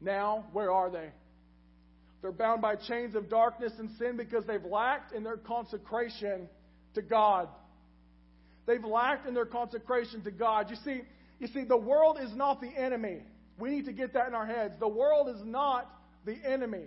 [0.00, 1.10] Now, where are they?
[2.22, 6.48] They're bound by chains of darkness and sin because they've lacked in their consecration
[6.94, 7.48] to God.
[8.66, 10.70] They've lacked in their consecration to God.
[10.70, 11.02] You see,
[11.38, 13.22] you see, the world is not the enemy.
[13.58, 14.74] We need to get that in our heads.
[14.80, 15.90] The world is not
[16.24, 16.86] the enemy.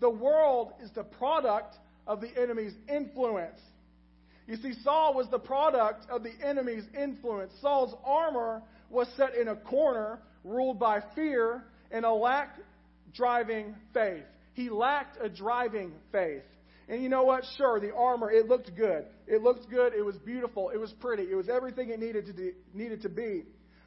[0.00, 1.76] The world is the product
[2.06, 3.58] of the enemy's influence.
[4.46, 7.52] You see, Saul was the product of the enemy's influence.
[7.62, 12.58] Saul's armor was set in a corner, ruled by fear, and a lack
[13.14, 14.24] driving faith.
[14.52, 16.42] He lacked a driving faith.
[16.88, 17.44] And you know what?
[17.56, 19.06] Sure, the armor, it looked good.
[19.26, 19.94] It looked good.
[19.94, 20.70] It was beautiful.
[20.70, 21.22] It was pretty.
[21.22, 23.44] It was everything it needed to, needed to be.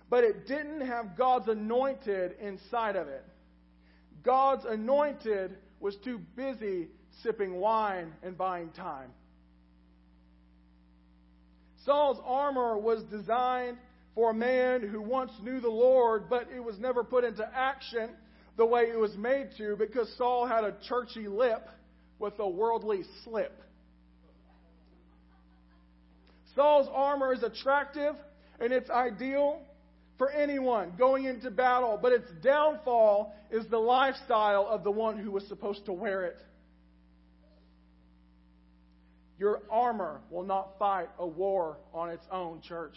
[0.09, 3.23] But it didn't have God's anointed inside of it.
[4.23, 6.87] God's anointed was too busy
[7.23, 9.09] sipping wine and buying time.
[11.85, 13.77] Saul's armor was designed
[14.13, 18.09] for a man who once knew the Lord, but it was never put into action
[18.57, 21.67] the way it was made to because Saul had a churchy lip
[22.19, 23.61] with a worldly slip.
[26.55, 28.15] Saul's armor is attractive
[28.59, 29.61] and it's ideal
[30.17, 35.31] for anyone going into battle, but its downfall is the lifestyle of the one who
[35.31, 36.37] was supposed to wear it.
[39.37, 42.95] Your armor will not fight a war on its own, church.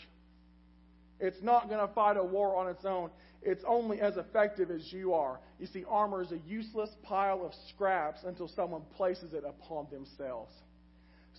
[1.18, 3.10] It's not going to fight a war on its own.
[3.42, 5.38] It's only as effective as you are.
[5.58, 10.52] You see, armor is a useless pile of scraps until someone places it upon themselves.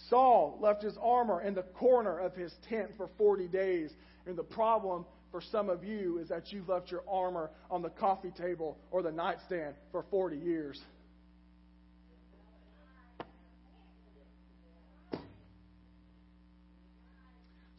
[0.09, 3.91] Saul left his armor in the corner of his tent for 40 days.
[4.27, 7.89] And the problem for some of you is that you've left your armor on the
[7.89, 10.79] coffee table or the nightstand for 40 years.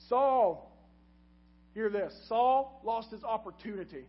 [0.08, 0.70] Saul,
[1.74, 4.04] hear this Saul lost his opportunity.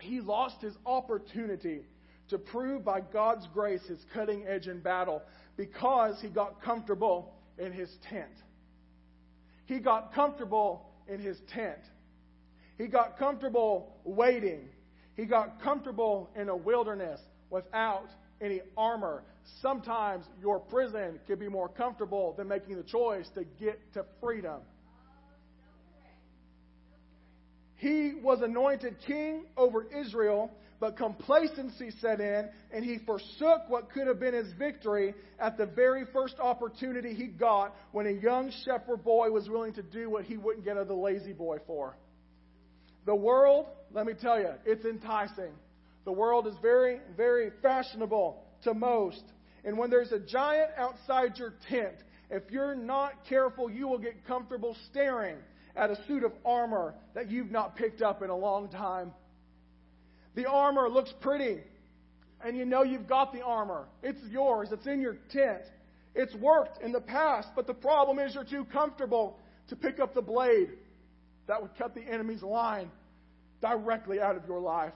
[0.00, 1.82] He lost his opportunity
[2.30, 5.22] to prove by God's grace his cutting edge in battle
[5.56, 8.32] because he got comfortable in his tent.
[9.66, 11.80] He got comfortable in his tent.
[12.78, 14.68] He got comfortable waiting.
[15.16, 18.08] He got comfortable in a wilderness without
[18.40, 19.22] any armor.
[19.60, 24.60] Sometimes your prison can be more comfortable than making the choice to get to freedom.
[27.76, 30.50] He was anointed king over Israel,
[30.80, 35.66] but complacency set in, and he forsook what could have been his victory at the
[35.66, 40.24] very first opportunity he got when a young shepherd boy was willing to do what
[40.24, 41.96] he wouldn't get the lazy boy for.
[43.04, 45.52] The world, let me tell you, it's enticing.
[46.06, 49.22] The world is very, very fashionable to most.
[49.64, 51.96] And when there's a giant outside your tent,
[52.30, 55.36] if you're not careful, you will get comfortable staring
[55.76, 59.12] at a suit of armor that you've not picked up in a long time.
[60.34, 61.58] The armor looks pretty,
[62.44, 63.86] and you know you've got the armor.
[64.02, 65.62] It's yours, it's in your tent.
[66.14, 70.14] It's worked in the past, but the problem is you're too comfortable to pick up
[70.14, 70.70] the blade
[71.46, 72.90] that would cut the enemy's line
[73.60, 74.92] directly out of your life.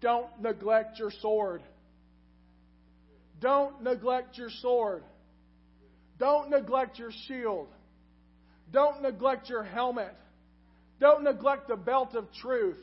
[0.00, 1.62] Don't neglect your sword.
[3.40, 5.02] Don't neglect your sword.
[6.18, 7.68] Don't neglect your shield.
[8.72, 10.14] Don't neglect your helmet.
[11.00, 12.78] Don't neglect the belt of truth.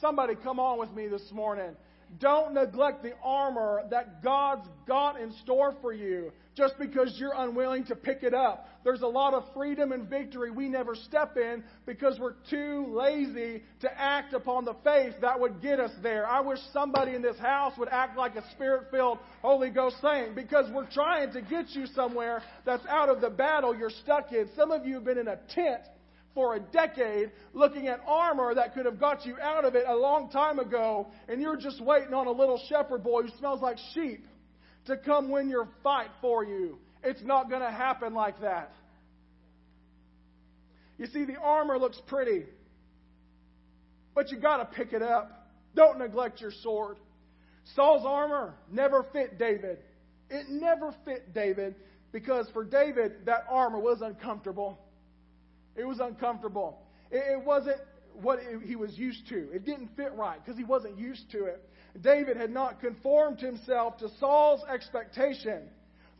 [0.00, 1.76] Somebody come on with me this morning.
[2.18, 7.84] Don't neglect the armor that God's got in store for you just because you're unwilling
[7.84, 8.68] to pick it up.
[8.84, 13.62] There's a lot of freedom and victory we never step in because we're too lazy
[13.80, 16.26] to act upon the faith that would get us there.
[16.26, 20.34] I wish somebody in this house would act like a spirit filled Holy Ghost saint
[20.34, 24.50] because we're trying to get you somewhere that's out of the battle you're stuck in.
[24.54, 25.82] Some of you have been in a tent
[26.34, 29.94] for a decade looking at armor that could have got you out of it a
[29.94, 33.76] long time ago, and you're just waiting on a little shepherd boy who smells like
[33.94, 34.26] sheep
[34.86, 36.78] to come win your fight for you.
[37.02, 38.72] It's not going to happen like that.
[40.98, 42.44] You see, the armor looks pretty,
[44.14, 45.48] but you got to pick it up.
[45.74, 46.96] Don't neglect your sword.
[47.74, 49.78] Saul's armor never fit David.
[50.30, 51.74] It never fit David
[52.12, 54.78] because for David, that armor was uncomfortable.
[55.76, 56.78] It was uncomfortable.
[57.10, 57.78] It, wasn't
[58.14, 59.50] what he was used to.
[59.52, 61.68] It didn't fit right because he wasn't used to it.
[62.00, 65.62] David had not conformed himself to Saul's expectation,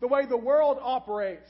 [0.01, 1.49] the way the world operates.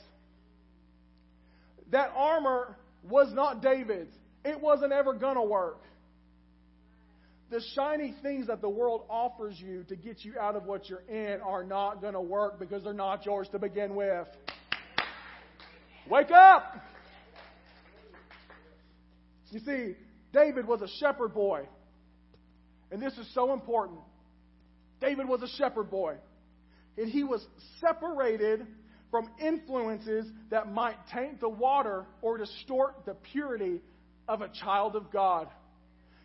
[1.91, 2.77] That armor
[3.09, 4.13] was not David's.
[4.45, 5.81] It wasn't ever going to work.
[7.49, 11.03] The shiny things that the world offers you to get you out of what you're
[11.07, 14.27] in are not going to work because they're not yours to begin with.
[16.09, 16.81] Wake up!
[19.53, 19.95] You see,
[20.33, 21.67] David was a shepherd boy.
[22.91, 23.99] And this is so important.
[24.99, 26.15] David was a shepherd boy.
[26.97, 27.45] And he was
[27.79, 28.65] separated
[29.11, 33.81] from influences that might taint the water or distort the purity
[34.27, 35.47] of a child of God.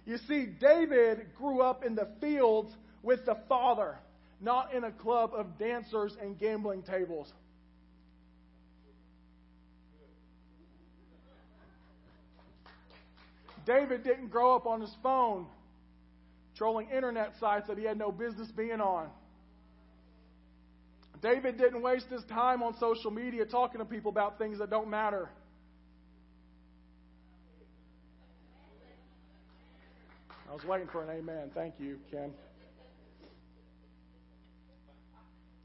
[0.06, 2.72] You see, David grew up in the fields
[3.02, 3.98] with the Father,
[4.40, 7.30] not in a club of dancers and gambling tables.
[13.68, 15.46] David didn't grow up on his phone
[16.56, 19.08] trolling internet sites that he had no business being on.
[21.22, 24.88] David didn't waste his time on social media talking to people about things that don't
[24.88, 25.28] matter.
[30.50, 31.50] I was waiting for an amen.
[31.54, 32.32] Thank you, Ken.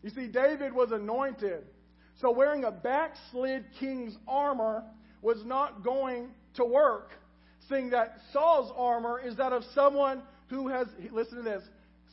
[0.03, 1.63] You see, David was anointed.
[2.19, 4.83] So wearing a backslid king's armor
[5.21, 7.13] was not going to work
[7.70, 11.64] seeing that Saul's armor is that of someone who has, listen to this,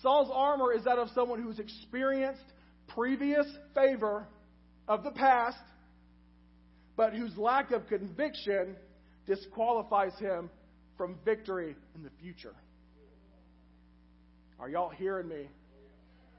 [0.02, 2.42] Saul's armor is that of someone who's experienced
[2.88, 4.26] previous favor
[4.88, 5.58] of the past,
[6.96, 8.76] but whose lack of conviction
[9.26, 10.50] disqualifies him
[10.96, 12.54] from victory in the future.
[14.58, 15.48] Are y'all hearing me?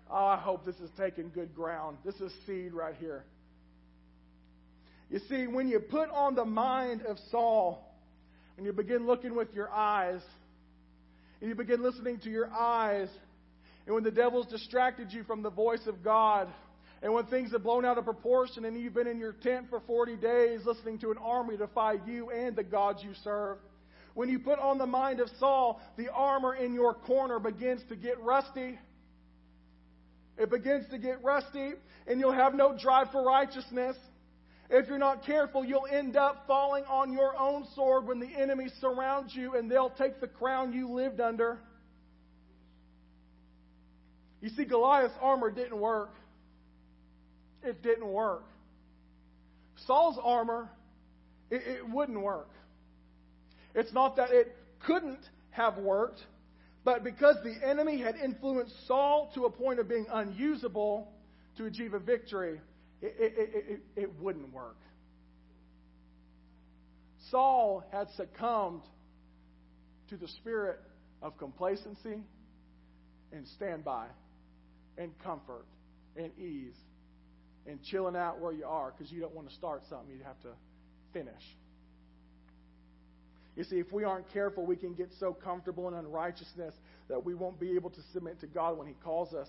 [0.09, 1.97] Oh, I hope this is taking good ground.
[2.03, 3.23] This is seed right here.
[5.09, 7.90] You see, when you put on the mind of Saul,
[8.61, 10.21] and you begin looking with your eyes,
[11.39, 13.07] and you begin listening to your eyes,
[13.87, 16.47] and when the devil's distracted you from the voice of God,
[17.01, 19.79] and when things have blown out of proportion and you've been in your tent for
[19.87, 23.57] 40 days listening to an army defy you and the gods you serve,
[24.13, 27.95] when you put on the mind of Saul, the armor in your corner begins to
[27.95, 28.77] get rusty.
[30.37, 31.71] It begins to get rusty,
[32.05, 33.95] and you'll have no drive for righteousness.
[34.73, 38.67] If you're not careful, you'll end up falling on your own sword when the enemy
[38.79, 41.59] surrounds you and they'll take the crown you lived under.
[44.41, 46.13] You see, Goliath's armor didn't work.
[47.63, 48.45] It didn't work.
[49.85, 50.69] Saul's armor,
[51.49, 52.49] it, it wouldn't work.
[53.75, 54.55] It's not that it
[54.85, 55.19] couldn't
[55.49, 56.21] have worked,
[56.85, 61.11] but because the enemy had influenced Saul to a point of being unusable
[61.57, 62.61] to achieve a victory,
[63.01, 64.77] it, it, it, it wouldn't work.
[67.29, 68.81] Saul had succumbed
[70.09, 70.79] to the spirit
[71.21, 72.21] of complacency
[73.31, 74.07] and standby
[74.97, 75.65] and comfort
[76.17, 76.75] and ease
[77.67, 80.39] and chilling out where you are because you don't want to start something you have
[80.41, 80.49] to
[81.13, 81.41] finish.
[83.55, 86.73] You see, if we aren't careful, we can get so comfortable in unrighteousness
[87.09, 89.47] that we won't be able to submit to God when He calls us,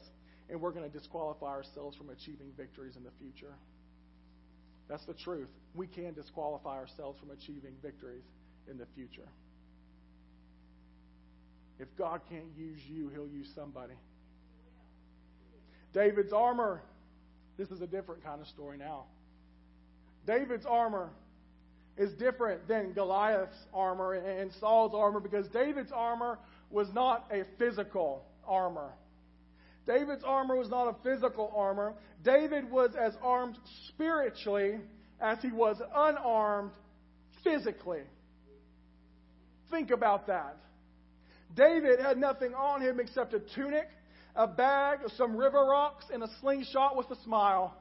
[0.53, 3.55] and we're going to disqualify ourselves from achieving victories in the future.
[4.86, 5.48] That's the truth.
[5.74, 8.22] We can disqualify ourselves from achieving victories
[8.70, 9.26] in the future.
[11.78, 13.94] If God can't use you, He'll use somebody.
[15.94, 16.82] David's armor.
[17.57, 19.05] This is a different kind of story now.
[20.26, 21.09] David's armor
[21.96, 26.38] is different than Goliath's armor and Saul's armor because David's armor
[26.70, 28.90] was not a physical armor.
[29.87, 31.95] David's armor was not a physical armor.
[32.24, 33.57] David was as armed
[33.89, 34.78] spiritually
[35.20, 36.72] as he was unarmed
[37.43, 38.03] physically.
[39.70, 40.57] Think about that.
[41.55, 43.89] David had nothing on him except a tunic,
[44.37, 47.76] a bag, some river rocks, and a slingshot with a smile.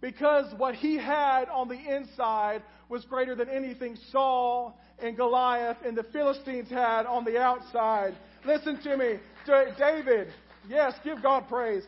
[0.00, 5.96] Because what he had on the inside was greater than anything Saul and Goliath and
[5.96, 8.14] the Philistines had on the outside.
[8.44, 9.18] Listen to me.
[9.78, 10.32] David,
[10.68, 11.82] yes, give God praise.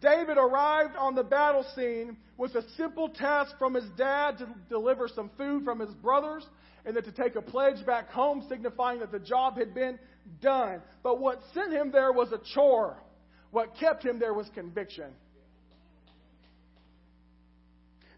[0.00, 5.08] David arrived on the battle scene with a simple task from his dad to deliver
[5.08, 6.44] some food from his brothers
[6.84, 9.98] and then to take a pledge back home signifying that the job had been
[10.40, 10.80] done.
[11.02, 12.96] But what sent him there was a chore.
[13.50, 15.12] What kept him there was conviction.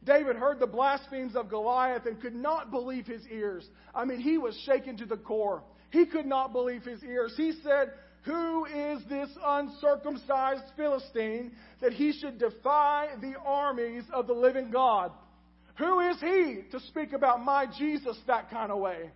[0.05, 3.67] David heard the blasphemies of Goliath and could not believe his ears.
[3.95, 5.63] I mean, he was shaken to the core.
[5.91, 7.35] He could not believe his ears.
[7.37, 7.93] He said,
[8.25, 15.13] Who is this uncircumcised Philistine that he should defy the armies of the living God?
[15.77, 19.11] Who is he to speak about my Jesus that kind of way?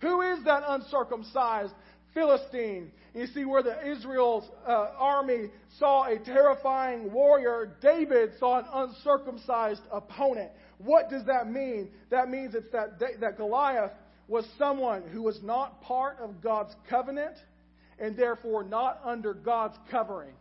[0.00, 1.72] Who is that uncircumcised
[2.14, 2.92] Philistine.
[3.14, 9.82] You see, where the Israel's uh, army saw a terrifying warrior, David saw an uncircumcised
[9.90, 10.50] opponent.
[10.78, 11.90] What does that mean?
[12.10, 13.92] That means it's that, that Goliath
[14.26, 17.36] was someone who was not part of God's covenant
[17.98, 20.34] and therefore not under God's covering.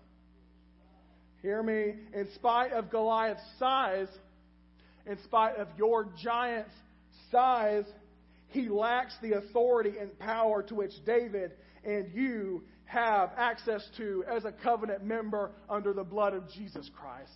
[1.42, 1.96] Hear me?
[2.14, 4.08] In spite of Goliath's size,
[5.06, 6.74] in spite of your giant's
[7.32, 7.86] size,
[8.48, 11.52] he lacks the authority and power to which David
[11.84, 17.32] and you have access to as a covenant member under the blood of Jesus Christ.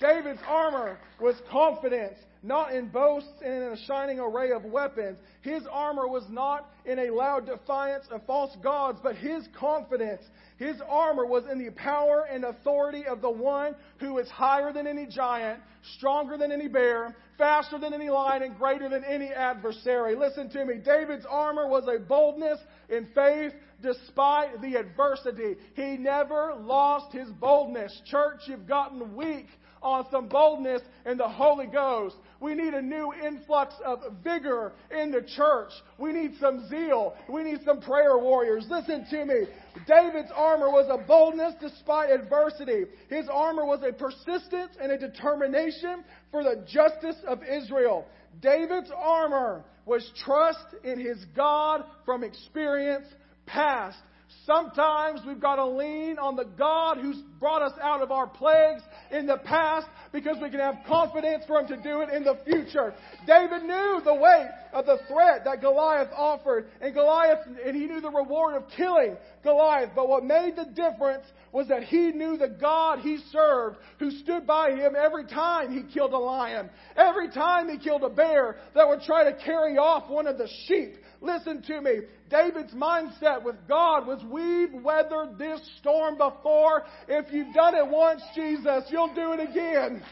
[0.00, 5.18] David's armor was confidence, not in boasts and in a shining array of weapons.
[5.42, 10.22] His armor was not in a loud defiance of false gods, but his confidence,
[10.56, 14.86] his armor was in the power and authority of the one who is higher than
[14.86, 15.60] any giant,
[15.96, 20.16] stronger than any bear, faster than any lion, and greater than any adversary.
[20.16, 20.74] Listen to me.
[20.84, 22.58] David's armor was a boldness
[22.88, 25.56] in faith despite the adversity.
[25.74, 28.02] He never lost his boldness.
[28.06, 29.46] Church, you've gotten weak
[29.82, 32.16] on some boldness in the Holy Ghost.
[32.40, 35.70] We need a new influx of vigor in the church.
[35.98, 37.14] We need some zeal.
[37.28, 38.66] We need some prayer warriors.
[38.68, 39.40] Listen to me.
[39.86, 42.84] David's armor was a boldness despite adversity.
[43.08, 48.06] His armor was a persistence and a determination for the justice of Israel.
[48.40, 53.06] David's armor was trust in his God from experience
[53.46, 53.98] past.
[54.44, 58.82] Sometimes we've got to lean on the God who's brought us out of our plagues
[59.10, 62.38] in the past because we can have confidence for Him to do it in the
[62.44, 62.94] future.
[63.26, 68.00] David knew the weight of the threat that Goliath offered, and Goliath, and he knew
[68.00, 69.90] the reward of killing Goliath.
[69.94, 74.46] But what made the difference was that he knew the God he served who stood
[74.46, 78.86] by him every time he killed a lion, every time he killed a bear that
[78.86, 80.96] would try to carry off one of the sheep.
[81.20, 82.00] Listen to me.
[82.30, 86.84] David's mindset with God was we've weathered this storm before.
[87.08, 90.02] If you've done it once, Jesus, you'll do it again.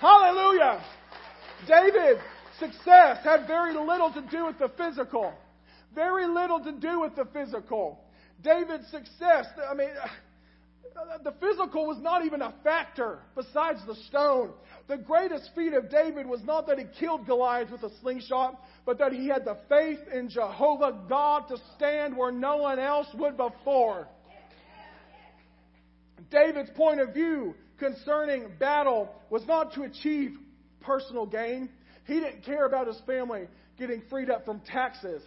[0.00, 0.84] Hallelujah.
[1.66, 2.20] David's
[2.58, 5.32] success had very little to do with the physical.
[5.94, 8.00] Very little to do with the physical.
[8.42, 9.90] David's success, I mean,
[11.24, 14.52] the physical was not even a factor besides the stone.
[14.88, 18.98] The greatest feat of David was not that he killed Goliath with a slingshot, but
[18.98, 23.36] that he had the faith in Jehovah God to stand where no one else would
[23.36, 24.08] before.
[26.30, 30.36] David's point of view concerning battle was not to achieve
[30.80, 31.68] personal gain.
[32.06, 35.22] He didn't care about his family getting freed up from taxes.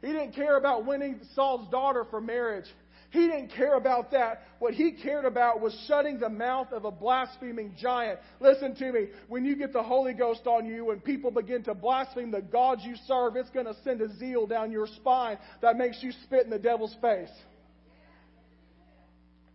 [0.00, 2.66] He didn't care about winning Saul's daughter for marriage.
[3.10, 4.42] He didn't care about that.
[4.58, 8.18] What he cared about was shutting the mouth of a blaspheming giant.
[8.40, 9.06] Listen to me.
[9.28, 12.80] When you get the Holy Ghost on you and people begin to blaspheme the God
[12.82, 16.44] you serve, it's going to send a zeal down your spine that makes you spit
[16.44, 17.30] in the devil's face.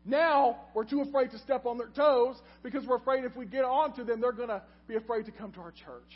[0.03, 3.63] Now, we're too afraid to step on their toes because we're afraid if we get
[3.63, 6.11] onto them, they're going to be afraid to come to our church.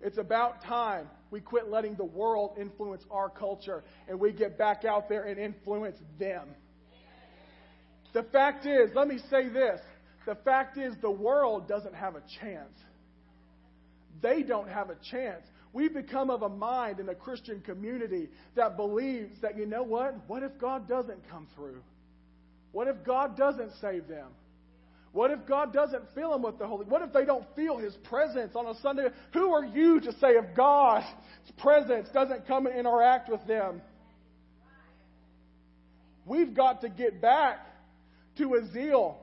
[0.00, 4.84] It's about time we quit letting the world influence our culture and we get back
[4.84, 6.46] out there and influence them.
[8.12, 9.80] The fact is, let me say this
[10.26, 12.78] the fact is, the world doesn't have a chance.
[14.20, 15.42] They don't have a chance.
[15.72, 20.14] We've become of a mind in a Christian community that believes that, you know what?
[20.28, 21.82] What if God doesn't come through?
[22.72, 24.28] What if God doesn't save them?
[25.12, 26.86] What if God doesn't fill them with the Holy?
[26.86, 29.08] What if they don't feel His presence on a Sunday?
[29.34, 31.06] Who are you to say if God's
[31.58, 33.82] presence doesn't come and interact with them?
[36.24, 37.58] We've got to get back
[38.38, 39.18] to a zeal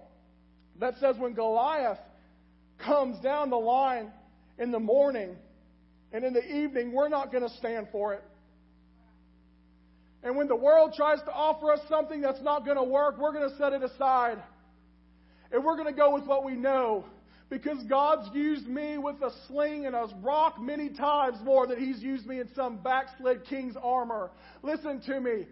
[0.79, 1.97] that says when Goliath
[2.77, 4.11] comes down the line
[4.59, 5.35] in the morning
[6.11, 8.23] and in the evening, we're not going to stand for it.
[10.21, 13.31] And when the world tries to offer us something that's not going to work, we're
[13.31, 14.41] going to set it aside.
[15.51, 17.05] And we're going to go with what we know.
[17.49, 22.01] Because God's used me with a sling and a rock many times more than He's
[22.01, 24.29] used me in some backslid king's armor.
[24.61, 25.47] Listen to me.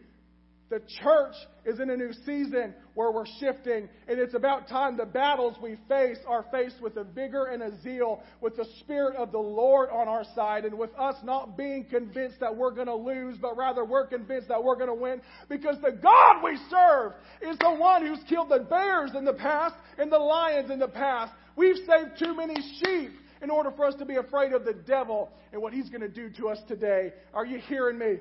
[0.70, 5.06] The church is in a new season where we're shifting, and it's about time the
[5.06, 9.32] battles we face are faced with a vigor and a zeal, with the Spirit of
[9.32, 12.96] the Lord on our side, and with us not being convinced that we're going to
[12.96, 17.14] lose, but rather we're convinced that we're going to win, because the God we serve
[17.42, 20.88] is the one who's killed the bears in the past and the lions in the
[20.90, 21.32] past.
[21.56, 23.12] We've saved too many sheep
[23.42, 26.10] in order for us to be afraid of the devil and what he's going to
[26.10, 27.14] do to us today.
[27.34, 28.18] Are you hearing me?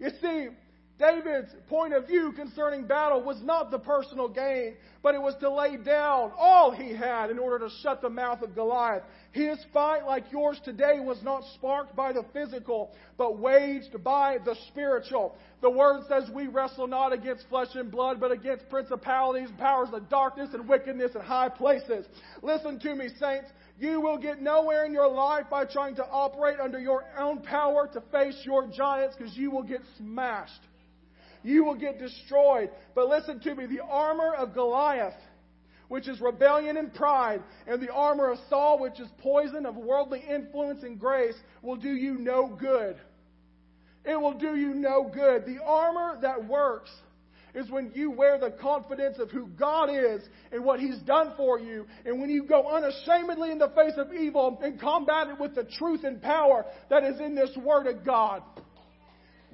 [0.00, 0.48] You see,
[0.96, 5.50] David's point of view concerning battle was not the personal gain, but it was to
[5.50, 9.02] lay down all he had in order to shut the mouth of Goliath.
[9.32, 14.54] His fight, like yours today, was not sparked by the physical, but waged by the
[14.68, 15.34] spiritual.
[15.62, 20.08] The word says we wrestle not against flesh and blood, but against principalities, powers of
[20.08, 22.06] darkness, and wickedness in high places.
[22.40, 23.50] Listen to me, saints.
[23.80, 27.90] You will get nowhere in your life by trying to operate under your own power
[27.92, 30.60] to face your giants because you will get smashed
[31.44, 32.70] you will get destroyed.
[32.94, 35.14] But listen to me the armor of Goliath,
[35.88, 40.24] which is rebellion and pride, and the armor of Saul, which is poison of worldly
[40.28, 42.96] influence and grace, will do you no good.
[44.04, 45.46] It will do you no good.
[45.46, 46.90] The armor that works
[47.54, 51.60] is when you wear the confidence of who God is and what He's done for
[51.60, 55.54] you, and when you go unashamedly in the face of evil and combat it with
[55.54, 58.42] the truth and power that is in this Word of God.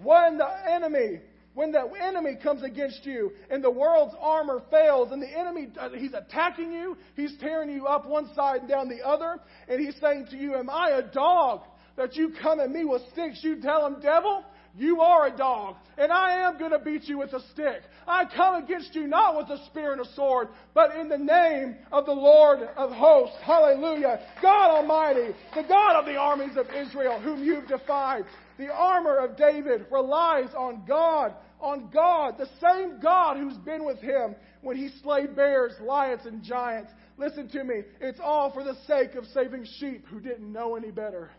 [0.03, 1.21] When the enemy
[1.55, 5.91] when the enemy comes against you and the world's armor fails and the enemy, uh,
[5.91, 9.39] he's attacking you, he's tearing you up one side and down the other,
[9.69, 11.63] and he's saying to you, Am I a dog
[11.97, 13.43] that you come at me with sticks?
[13.43, 14.45] You tell him, Devil,
[14.77, 17.83] you are a dog, and I am going to beat you with a stick.
[18.07, 21.77] I come against you not with a spear and a sword, but in the name
[21.91, 23.37] of the Lord of hosts.
[23.43, 24.21] Hallelujah.
[24.41, 28.25] God Almighty, the God of the armies of Israel, whom you've defied.
[28.61, 31.33] The armor of David relies on God,
[31.63, 36.43] on God, the same God who's been with him when he slayed bears, lions, and
[36.43, 36.93] giants.
[37.17, 37.85] Listen to me.
[38.03, 41.31] It's all for the sake of saving sheep who didn't know any better.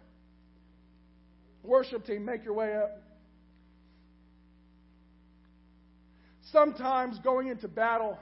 [1.62, 2.90] Worship team, make your way up.
[6.52, 8.18] Sometimes going into battle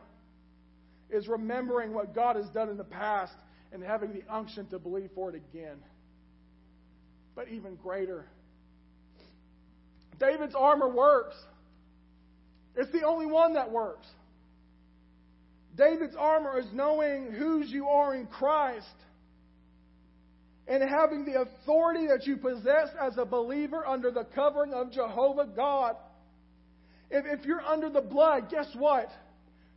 [1.10, 3.32] is remembering what God has done in the past
[3.72, 5.78] and having the unction to believe for it again.
[7.34, 8.26] But even greater,
[10.20, 11.36] David's armor works.
[12.76, 14.08] It's the only one that works.
[15.76, 18.86] David's armor is knowing whose you are in Christ
[20.68, 25.48] and having the authority that you possess as a believer under the covering of Jehovah
[25.56, 25.96] God.
[27.10, 29.10] If, if you're under the blood, guess what?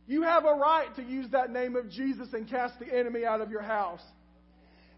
[0.05, 3.41] You have a right to use that name of Jesus and cast the enemy out
[3.41, 4.01] of your house.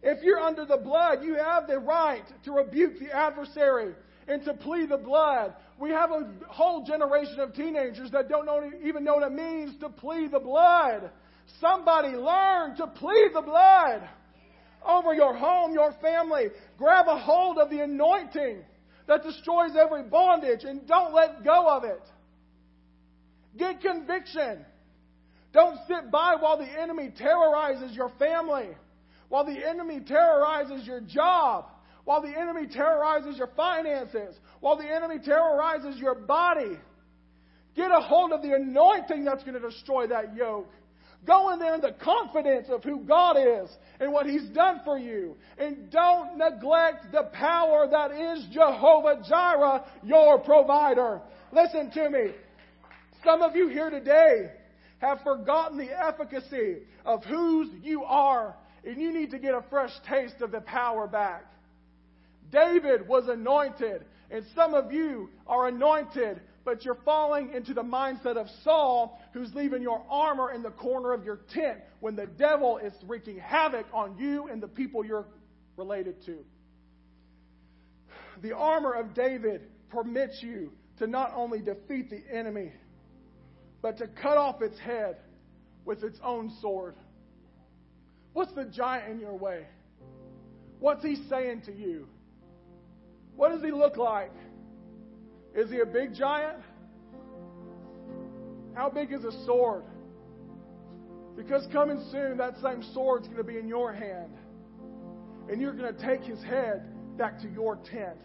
[0.02, 3.94] If you're under the blood, you have the right to rebuke the adversary
[4.28, 5.54] and to plead the blood.
[5.80, 9.80] We have a whole generation of teenagers that don't know, even know what it means
[9.82, 11.12] to plead the blood.
[11.60, 14.08] Somebody learn to plead the blood
[14.86, 16.46] over your home, your family.
[16.78, 18.64] Grab a hold of the anointing
[19.08, 22.02] that destroys every bondage and don't let go of it.
[23.58, 24.66] Get conviction.
[25.54, 28.70] Don't sit by while the enemy terrorizes your family,
[29.30, 31.66] while the enemy terrorizes your job,
[32.06, 36.78] while the enemy terrorizes your finances, while the enemy terrorizes your body.
[37.76, 40.72] Get a hold of the anointing that's going to destroy that yoke.
[41.26, 44.98] Go in there in the confidence of who God is and what He's done for
[44.98, 45.36] you.
[45.58, 51.22] And don't neglect the power that is Jehovah Jireh, your provider.
[51.52, 52.28] Listen to me.
[53.24, 54.52] Some of you here today
[55.00, 59.92] have forgotten the efficacy of whose you are and you need to get a fresh
[60.08, 61.44] taste of the power back.
[62.52, 68.38] David was anointed, and some of you are anointed, but you're falling into the mindset
[68.38, 72.78] of Saul, who's leaving your armor in the corner of your tent when the devil
[72.78, 75.28] is wreaking havoc on you and the people you're
[75.78, 76.38] related to.
[78.42, 82.72] The armor of David permits you to not only defeat the enemy,
[83.82, 85.18] but to cut off its head
[85.86, 86.96] with its own sword.
[88.34, 89.66] What's the giant in your way?
[90.80, 92.08] What's he saying to you?
[93.36, 94.32] What does he look like?
[95.54, 96.58] Is he a big giant?
[98.74, 99.84] How big is a sword?
[101.36, 104.32] Because coming soon, that same sword's going to be in your hand.
[105.50, 108.18] And you're going to take his head back to your tent.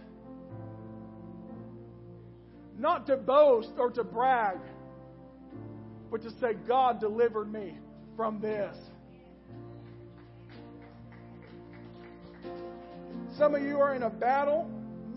[2.78, 4.58] Not to boast or to brag,
[6.10, 7.76] but to say, God delivered me
[8.16, 8.76] from this.
[13.36, 14.70] Some of you are in a battle.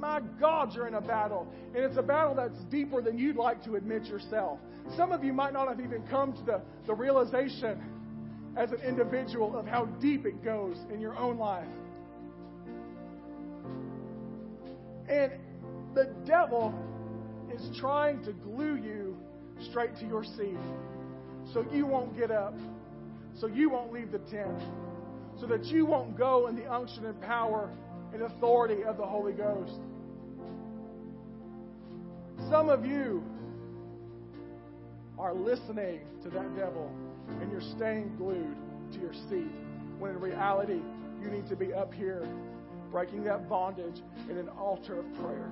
[0.03, 1.47] My God, you're in a battle.
[1.73, 4.59] And it's a battle that's deeper than you'd like to admit yourself.
[4.97, 7.81] Some of you might not have even come to the, the realization
[8.57, 11.69] as an individual of how deep it goes in your own life.
[15.07, 15.31] And
[15.95, 16.73] the devil
[17.55, 19.15] is trying to glue you
[19.69, 20.57] straight to your seat
[21.53, 22.55] so you won't get up,
[23.39, 24.59] so you won't leave the tent,
[25.39, 27.71] so that you won't go in the unction and power
[28.11, 29.79] and authority of the Holy Ghost.
[32.53, 33.23] Some of you
[35.17, 36.95] are listening to that devil
[37.41, 38.55] and you're staying glued
[38.91, 39.49] to your seat
[39.97, 40.79] when in reality
[41.19, 42.27] you need to be up here
[42.91, 45.49] breaking that bondage in an altar of prayer.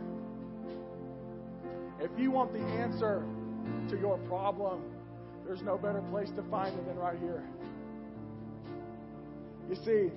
[1.99, 3.25] If you want the answer
[3.89, 4.83] to your problem,
[5.43, 7.43] there's no better place to find it than right here.
[9.67, 10.11] You see,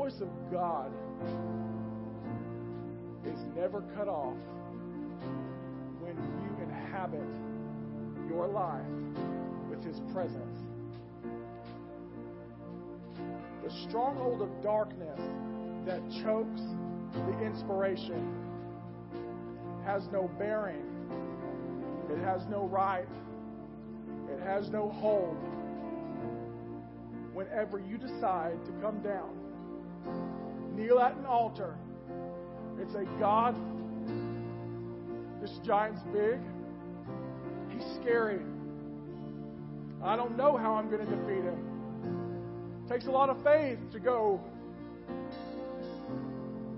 [0.00, 0.90] voice of God
[3.26, 4.38] is never cut off
[6.00, 7.20] when you inhabit
[8.26, 8.80] your life
[9.68, 10.58] with His presence.
[13.62, 15.20] The stronghold of darkness
[15.84, 16.62] that chokes
[17.12, 18.32] the inspiration
[19.84, 20.82] has no bearing,
[22.10, 23.06] it has no right,
[24.30, 25.36] it has no hold.
[27.34, 29.39] Whenever you decide to come down,
[30.74, 31.76] kneel at an altar,
[32.78, 33.54] and say, God,
[35.40, 36.38] this giant's big,
[37.70, 38.40] he's scary.
[40.02, 42.82] I don't know how I'm going to defeat him.
[42.84, 44.40] It takes a lot of faith to go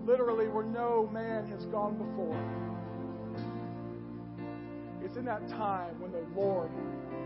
[0.04, 2.36] literally where no man has gone before.
[5.04, 6.70] It's in that time when the Lord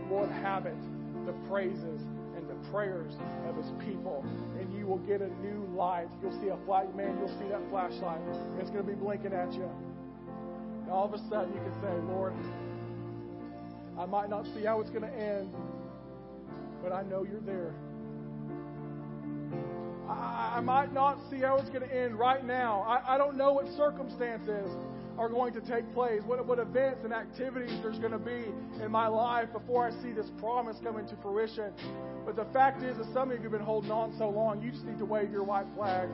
[0.09, 0.77] will inhabit
[1.25, 2.01] the praises
[2.71, 3.13] prayers
[3.47, 4.25] of his people.
[4.59, 6.07] And you will get a new light.
[6.21, 8.19] You'll see a flat man, you'll see that flashlight.
[8.59, 9.69] It's going to be blinking at you.
[10.83, 12.33] And all of a sudden you can say, Lord,
[13.97, 15.53] I might not see how it's going to end,
[16.83, 17.73] but I know you're there.
[20.07, 22.81] I, I might not see how it's going to end right now.
[22.81, 24.71] I, I don't know what circumstances
[25.17, 28.45] are going to take place, what, what events and activities there's going to be
[28.83, 31.73] in my life before I see this promise coming to fruition.
[32.25, 34.71] But the fact is that some of you have been holding on so long, you
[34.71, 36.09] just need to wave your white flag.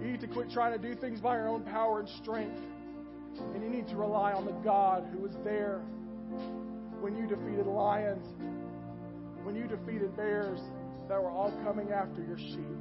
[0.00, 2.56] You need to quit trying to do things by your own power and strength.
[3.54, 5.80] And you need to rely on the God who was there
[7.00, 8.26] when you defeated lions,
[9.42, 10.60] when you defeated bears
[11.08, 12.78] that were all coming after your sheep.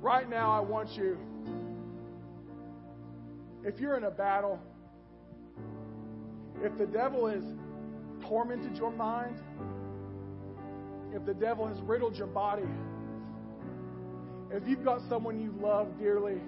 [0.00, 1.18] Right now, I want you,
[3.64, 4.58] if you're in a battle,
[6.62, 7.42] if the devil has
[8.28, 9.36] tormented your mind,
[11.14, 12.68] if the devil has riddled your body,
[14.50, 16.40] if you've got someone you love dearly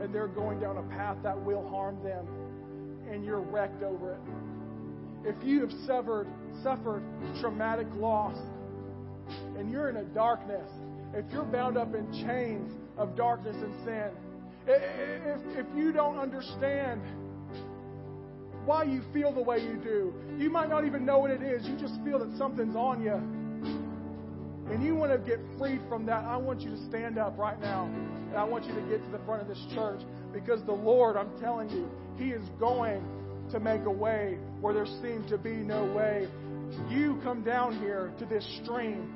[0.00, 2.26] and they're going down a path that will harm them
[3.10, 4.20] and you're wrecked over it,
[5.24, 6.28] if you have suffered,
[6.62, 7.02] suffered
[7.40, 8.36] traumatic loss
[9.58, 10.70] and you're in a darkness,
[11.14, 14.10] if you're bound up in chains of darkness and sin,
[14.66, 17.00] if, if you don't understand
[18.64, 21.66] why you feel the way you do, you might not even know what it is.
[21.66, 23.14] You just feel that something's on you.
[24.72, 26.24] And you want to get freed from that.
[26.24, 27.84] I want you to stand up right now.
[27.84, 30.00] And I want you to get to the front of this church
[30.32, 33.04] because the Lord, I'm telling you, He is going
[33.52, 36.26] to make a way where there seemed to be no way.
[36.90, 39.14] You come down here to this stream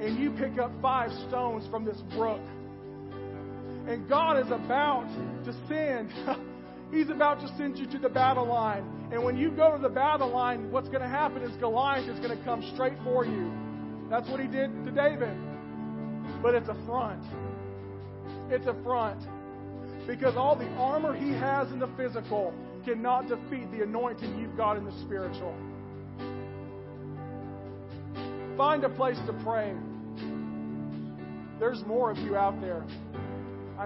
[0.00, 2.42] and you pick up five stones from this brook.
[3.90, 5.08] And God is about
[5.44, 6.12] to send
[6.92, 8.84] He's about to send you to the battle line.
[9.12, 12.18] And when you go to the battle line, what's going to happen is Goliath is
[12.18, 13.52] going to come straight for you.
[14.08, 15.36] That's what he did to David.
[16.42, 17.22] But it's a front.
[18.50, 19.20] It's a front.
[20.06, 22.52] Because all the armor he has in the physical
[22.84, 25.54] cannot defeat the anointing you've got in the spiritual.
[28.56, 29.74] Find a place to pray.
[31.60, 32.84] There's more of you out there.